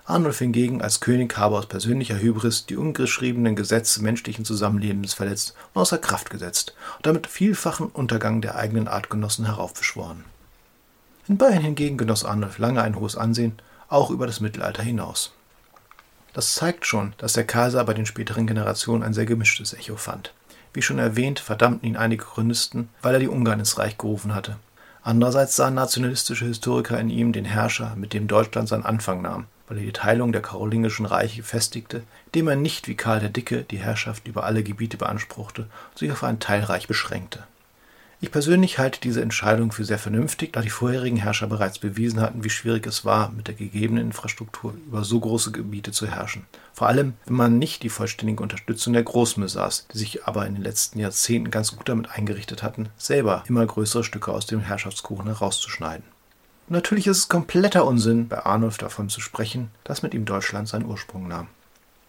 Arnulf 0.06 0.39
hingegen 0.39 0.82
als 0.82 1.00
König 1.00 1.38
habe 1.38 1.58
aus 1.58 1.68
persönlicher 1.68 2.20
Hybris 2.20 2.66
die 2.66 2.76
ungeschriebenen 2.76 3.56
Gesetze 3.56 4.02
menschlichen 4.02 4.44
Zusammenlebens 4.44 5.13
verletzt 5.13 5.56
und 5.74 5.82
außer 5.82 5.98
Kraft 5.98 6.30
gesetzt 6.30 6.76
und 6.98 7.06
damit 7.06 7.28
vielfachen 7.28 7.88
Untergang 7.88 8.42
der 8.42 8.56
eigenen 8.56 8.89
Artgenossen 8.89 9.46
heraufbeschworen. 9.46 10.26
In 11.28 11.38
Bayern 11.38 11.62
hingegen 11.62 11.98
genoss 11.98 12.26
Arnulf 12.26 12.58
lange 12.58 12.82
ein 12.82 12.98
hohes 12.98 13.16
Ansehen, 13.16 13.54
auch 13.88 14.10
über 14.10 14.28
das 14.28 14.42
Mittelalter 14.42 14.84
hinaus. 14.84 15.32
Das 16.34 16.56
zeigt 16.56 16.88
schon, 16.88 17.13
dass 17.17 17.34
der 17.34 17.46
Kaiser 17.46 17.84
bei 17.84 17.93
den 17.93 18.08
späteren 18.08 18.48
Generationen 18.48 19.04
ein 19.04 19.13
sehr 19.13 19.28
gemischtes 19.28 19.74
Echo 19.74 19.96
fand. 19.96 20.34
Wie 20.74 20.82
schon 20.82 20.98
erwähnt, 20.98 21.39
verdammten 21.39 21.88
ihn 21.88 21.96
einige 21.96 22.26
Chronisten, 22.26 22.89
weil 23.04 23.13
er 23.13 23.19
die 23.19 23.28
Ungarn 23.28 23.60
ins 23.60 23.78
Reich 23.78 23.98
gerufen 24.00 24.34
hatte. 24.34 24.58
Andererseits 25.04 25.56
sahen 25.56 25.76
nationalistische 25.76 26.46
Historiker 26.46 27.00
in 27.00 27.10
ihm 27.10 27.34
den 27.34 27.46
Herrscher, 27.46 27.96
mit 27.96 28.13
dem 28.13 28.28
Deutschland 28.28 28.67
seinen 28.67 28.86
Anfang 28.86 29.22
nahm, 29.22 29.46
weil 29.67 29.78
er 29.78 29.84
die 29.84 29.93
Teilung 29.93 30.32
der 30.32 30.41
karolingischen 30.41 31.06
Reiche 31.06 31.43
festigte, 31.43 32.02
indem 32.28 32.48
er 32.48 32.56
nicht 32.56 32.88
wie 32.88 32.96
Karl 32.96 33.19
der 33.19 33.30
Dicke 33.30 33.63
die 33.63 33.78
Herrschaft 33.78 34.28
über 34.28 34.46
alle 34.46 34.63
Gebiete 34.63 34.98
beanspruchte 34.98 35.63
und 35.91 36.00
sich 36.00 36.12
auf 36.12 36.24
ein 36.24 36.39
Teilreich 36.39 36.88
beschränkte. 36.88 37.43
Ich 38.23 38.31
persönlich 38.31 38.79
halte 38.79 39.01
diese 39.01 39.21
Entscheidung 39.21 39.73
für 39.73 39.83
sehr 39.83 39.99
vernünftig, 39.99 40.53
da 40.53 40.62
die 40.62 40.69
vorherigen 40.69 41.17
Herrscher 41.17 41.47
bereits 41.47 41.77
bewiesen 41.77 42.21
hatten, 42.21 42.45
wie 42.45 42.49
schwierig 42.49 42.88
es 42.88 43.03
war, 43.03 43.29
mit 43.31 43.49
der 43.49 43.53
gegebenen 43.53 44.05
Infrastruktur 44.05 44.73
über 44.88 45.03
so 45.03 45.19
große 45.19 45.51
Gebiete 45.51 45.91
zu 45.91 46.07
herrschen. 46.07 46.45
Vor 46.71 46.88
allem, 46.88 47.15
wenn 47.25 47.36
man 47.36 47.59
nicht 47.59 47.83
die 47.83 47.89
vollständige 47.89 48.41
Unterstützung 48.41 48.93
der 48.93 49.03
Großmütter 49.03 49.43
besaß, 49.47 49.88
die 49.91 49.97
sich 49.97 50.25
aber 50.25 50.47
in 50.47 50.53
den 50.53 50.63
letzten 50.63 50.99
Jahrzehnten 50.99 51.51
ganz 51.51 51.75
gut 51.75 51.89
damit 51.89 52.12
eingerichtet 52.12 52.63
hatten, 52.63 52.88
selber 52.95 53.43
immer 53.49 53.65
größere 53.65 54.05
Stücke 54.05 54.31
aus 54.31 54.45
dem 54.45 54.62
Herrschaftskuchen 54.62 55.25
herauszuschneiden. 55.25 56.05
Und 56.69 56.75
natürlich 56.75 57.07
ist 57.07 57.17
es 57.17 57.27
kompletter 57.27 57.83
Unsinn, 57.86 58.29
bei 58.29 58.45
Arnulf 58.45 58.77
davon 58.77 59.09
zu 59.09 59.19
sprechen, 59.19 59.69
dass 59.83 60.01
mit 60.01 60.13
ihm 60.13 60.23
Deutschland 60.23 60.69
seinen 60.69 60.86
Ursprung 60.86 61.27
nahm. 61.27 61.49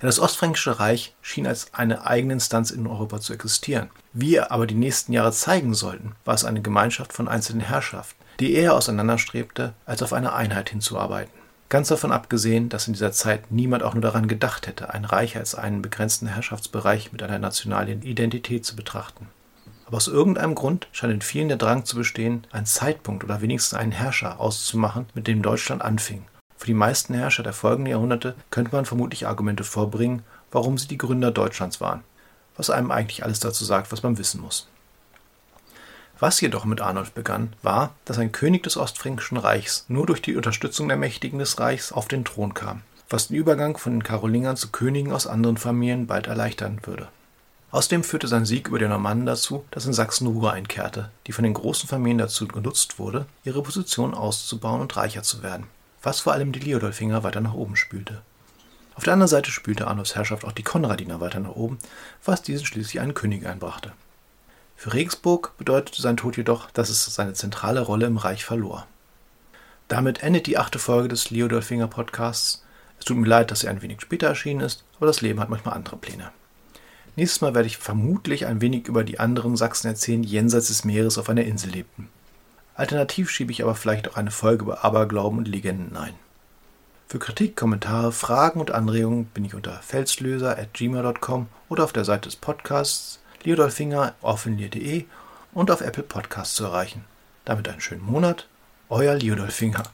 Das 0.00 0.20
Ostfränkische 0.20 0.80
Reich 0.80 1.14
schien 1.22 1.46
als 1.46 1.72
eine 1.72 2.06
eigene 2.06 2.34
Instanz 2.34 2.70
in 2.70 2.86
Europa 2.86 3.20
zu 3.20 3.32
existieren. 3.32 3.90
Wie 4.12 4.38
aber 4.38 4.66
die 4.66 4.74
nächsten 4.74 5.12
Jahre 5.12 5.32
zeigen 5.32 5.72
sollten, 5.72 6.12
war 6.24 6.34
es 6.34 6.44
eine 6.44 6.60
Gemeinschaft 6.60 7.12
von 7.12 7.28
einzelnen 7.28 7.62
Herrschaften, 7.62 8.22
die 8.40 8.54
eher 8.54 8.74
auseinanderstrebte, 8.74 9.72
als 9.86 10.02
auf 10.02 10.12
eine 10.12 10.34
Einheit 10.34 10.70
hinzuarbeiten. 10.70 11.32
Ganz 11.68 11.88
davon 11.88 12.12
abgesehen, 12.12 12.68
dass 12.68 12.86
in 12.86 12.92
dieser 12.92 13.12
Zeit 13.12 13.50
niemand 13.50 13.82
auch 13.82 13.94
nur 13.94 14.02
daran 14.02 14.28
gedacht 14.28 14.66
hätte, 14.66 14.92
ein 14.92 15.04
Reich 15.04 15.36
als 15.36 15.54
einen 15.54 15.80
begrenzten 15.80 16.26
Herrschaftsbereich 16.26 17.10
mit 17.10 17.22
einer 17.22 17.38
nationalen 17.38 18.02
Identität 18.02 18.64
zu 18.64 18.76
betrachten. 18.76 19.28
Aber 19.86 19.96
aus 19.96 20.08
irgendeinem 20.08 20.54
Grund 20.54 20.88
scheint 20.92 21.12
in 21.12 21.20
vielen 21.20 21.48
der 21.48 21.56
Drang 21.56 21.84
zu 21.84 21.96
bestehen, 21.96 22.46
einen 22.52 22.66
Zeitpunkt 22.66 23.24
oder 23.24 23.40
wenigstens 23.40 23.78
einen 23.78 23.92
Herrscher 23.92 24.40
auszumachen, 24.40 25.06
mit 25.14 25.26
dem 25.26 25.42
Deutschland 25.42 25.82
anfing. 25.82 26.24
Für 26.64 26.68
die 26.68 26.72
meisten 26.72 27.12
Herrscher 27.12 27.42
der 27.42 27.52
folgenden 27.52 27.90
Jahrhunderte 27.90 28.34
könnte 28.48 28.74
man 28.74 28.86
vermutlich 28.86 29.26
Argumente 29.26 29.64
vorbringen, 29.64 30.22
warum 30.50 30.78
sie 30.78 30.88
die 30.88 30.96
Gründer 30.96 31.30
Deutschlands 31.30 31.78
waren, 31.78 32.02
was 32.56 32.70
einem 32.70 32.90
eigentlich 32.90 33.22
alles 33.22 33.38
dazu 33.38 33.66
sagt, 33.66 33.92
was 33.92 34.02
man 34.02 34.16
wissen 34.16 34.40
muss. 34.40 34.66
Was 36.18 36.40
jedoch 36.40 36.64
mit 36.64 36.80
Arnulf 36.80 37.12
begann, 37.12 37.52
war, 37.60 37.94
dass 38.06 38.16
ein 38.16 38.32
König 38.32 38.62
des 38.62 38.78
Ostfränkischen 38.78 39.36
Reichs 39.36 39.84
nur 39.88 40.06
durch 40.06 40.22
die 40.22 40.36
Unterstützung 40.36 40.88
der 40.88 40.96
Mächtigen 40.96 41.38
des 41.38 41.60
Reichs 41.60 41.92
auf 41.92 42.08
den 42.08 42.24
Thron 42.24 42.54
kam, 42.54 42.80
was 43.10 43.28
den 43.28 43.36
Übergang 43.36 43.76
von 43.76 43.92
den 43.92 44.02
Karolingern 44.02 44.56
zu 44.56 44.68
Königen 44.70 45.12
aus 45.12 45.26
anderen 45.26 45.58
Familien 45.58 46.06
bald 46.06 46.28
erleichtern 46.28 46.80
würde. 46.84 47.08
Außerdem 47.72 48.02
führte 48.02 48.26
sein 48.26 48.46
Sieg 48.46 48.68
über 48.68 48.78
die 48.78 48.88
Normannen 48.88 49.26
dazu, 49.26 49.66
dass 49.70 49.84
in 49.84 49.92
Sachsen 49.92 50.28
Ruhe 50.28 50.50
einkehrte, 50.50 51.10
die 51.26 51.32
von 51.32 51.44
den 51.44 51.52
großen 51.52 51.90
Familien 51.90 52.16
dazu 52.16 52.48
genutzt 52.48 52.98
wurde, 52.98 53.26
ihre 53.44 53.62
Position 53.62 54.14
auszubauen 54.14 54.80
und 54.80 54.96
reicher 54.96 55.24
zu 55.24 55.42
werden, 55.42 55.66
was 56.04 56.20
vor 56.20 56.32
allem 56.32 56.52
die 56.52 56.60
Liodolfinger 56.60 57.22
weiter 57.24 57.40
nach 57.40 57.54
oben 57.54 57.76
spülte. 57.76 58.22
Auf 58.94 59.04
der 59.04 59.14
anderen 59.14 59.28
Seite 59.28 59.50
spülte 59.50 59.88
Arnulfs 59.88 60.14
Herrschaft 60.14 60.44
auch 60.44 60.52
die 60.52 60.62
Konradiner 60.62 61.20
weiter 61.20 61.40
nach 61.40 61.56
oben, 61.56 61.78
was 62.24 62.42
diesen 62.42 62.66
schließlich 62.66 63.00
einen 63.00 63.14
König 63.14 63.46
einbrachte. 63.46 63.92
Für 64.76 64.92
Regensburg 64.92 65.56
bedeutete 65.58 66.00
sein 66.00 66.16
Tod 66.16 66.36
jedoch, 66.36 66.70
dass 66.70 66.90
es 66.90 67.04
seine 67.06 67.32
zentrale 67.32 67.80
Rolle 67.80 68.06
im 68.06 68.16
Reich 68.16 68.44
verlor. 68.44 68.86
Damit 69.88 70.22
endet 70.22 70.46
die 70.46 70.58
achte 70.58 70.78
Folge 70.78 71.08
des 71.08 71.30
Liodolfinger 71.30 71.88
Podcasts. 71.88 72.64
Es 72.98 73.04
tut 73.04 73.16
mir 73.16 73.26
leid, 73.26 73.50
dass 73.50 73.64
er 73.64 73.70
ein 73.70 73.82
wenig 73.82 74.00
später 74.00 74.28
erschienen 74.28 74.60
ist, 74.60 74.84
aber 74.96 75.06
das 75.06 75.20
Leben 75.20 75.40
hat 75.40 75.50
manchmal 75.50 75.74
andere 75.74 75.96
Pläne. 75.96 76.30
Nächstes 77.16 77.40
Mal 77.40 77.54
werde 77.54 77.66
ich 77.66 77.78
vermutlich 77.78 78.46
ein 78.46 78.60
wenig 78.60 78.88
über 78.88 79.04
die 79.04 79.20
anderen 79.20 79.56
Sachsen 79.56 79.88
erzählen, 79.88 80.22
die 80.22 80.28
jenseits 80.28 80.68
des 80.68 80.84
Meeres 80.84 81.18
auf 81.18 81.28
einer 81.28 81.44
Insel 81.44 81.70
lebten. 81.70 82.08
Alternativ 82.74 83.30
schiebe 83.30 83.52
ich 83.52 83.62
aber 83.62 83.74
vielleicht 83.74 84.10
auch 84.10 84.16
eine 84.16 84.30
Folge 84.30 84.64
über 84.64 84.84
Aberglauben 84.84 85.38
und 85.38 85.48
Legenden 85.48 85.96
ein. 85.96 86.14
Für 87.06 87.18
Kritik, 87.18 87.56
Kommentare, 87.56 88.10
Fragen 88.10 88.60
und 88.60 88.72
Anregungen 88.72 89.26
bin 89.26 89.44
ich 89.44 89.54
unter 89.54 89.74
felslöser.gmail.com 89.74 91.46
oder 91.68 91.84
auf 91.84 91.92
der 91.92 92.04
Seite 92.04 92.28
des 92.28 92.36
Podcasts 92.36 93.20
Liodolfinger 93.44 94.14
auf 94.22 94.46
und 95.52 95.70
auf 95.70 95.80
Apple 95.80 96.02
Podcasts 96.02 96.56
zu 96.56 96.64
erreichen. 96.64 97.04
Damit 97.44 97.68
einen 97.68 97.80
schönen 97.80 98.04
Monat. 98.04 98.48
Euer 98.88 99.14
Liodolfinger. 99.14 99.84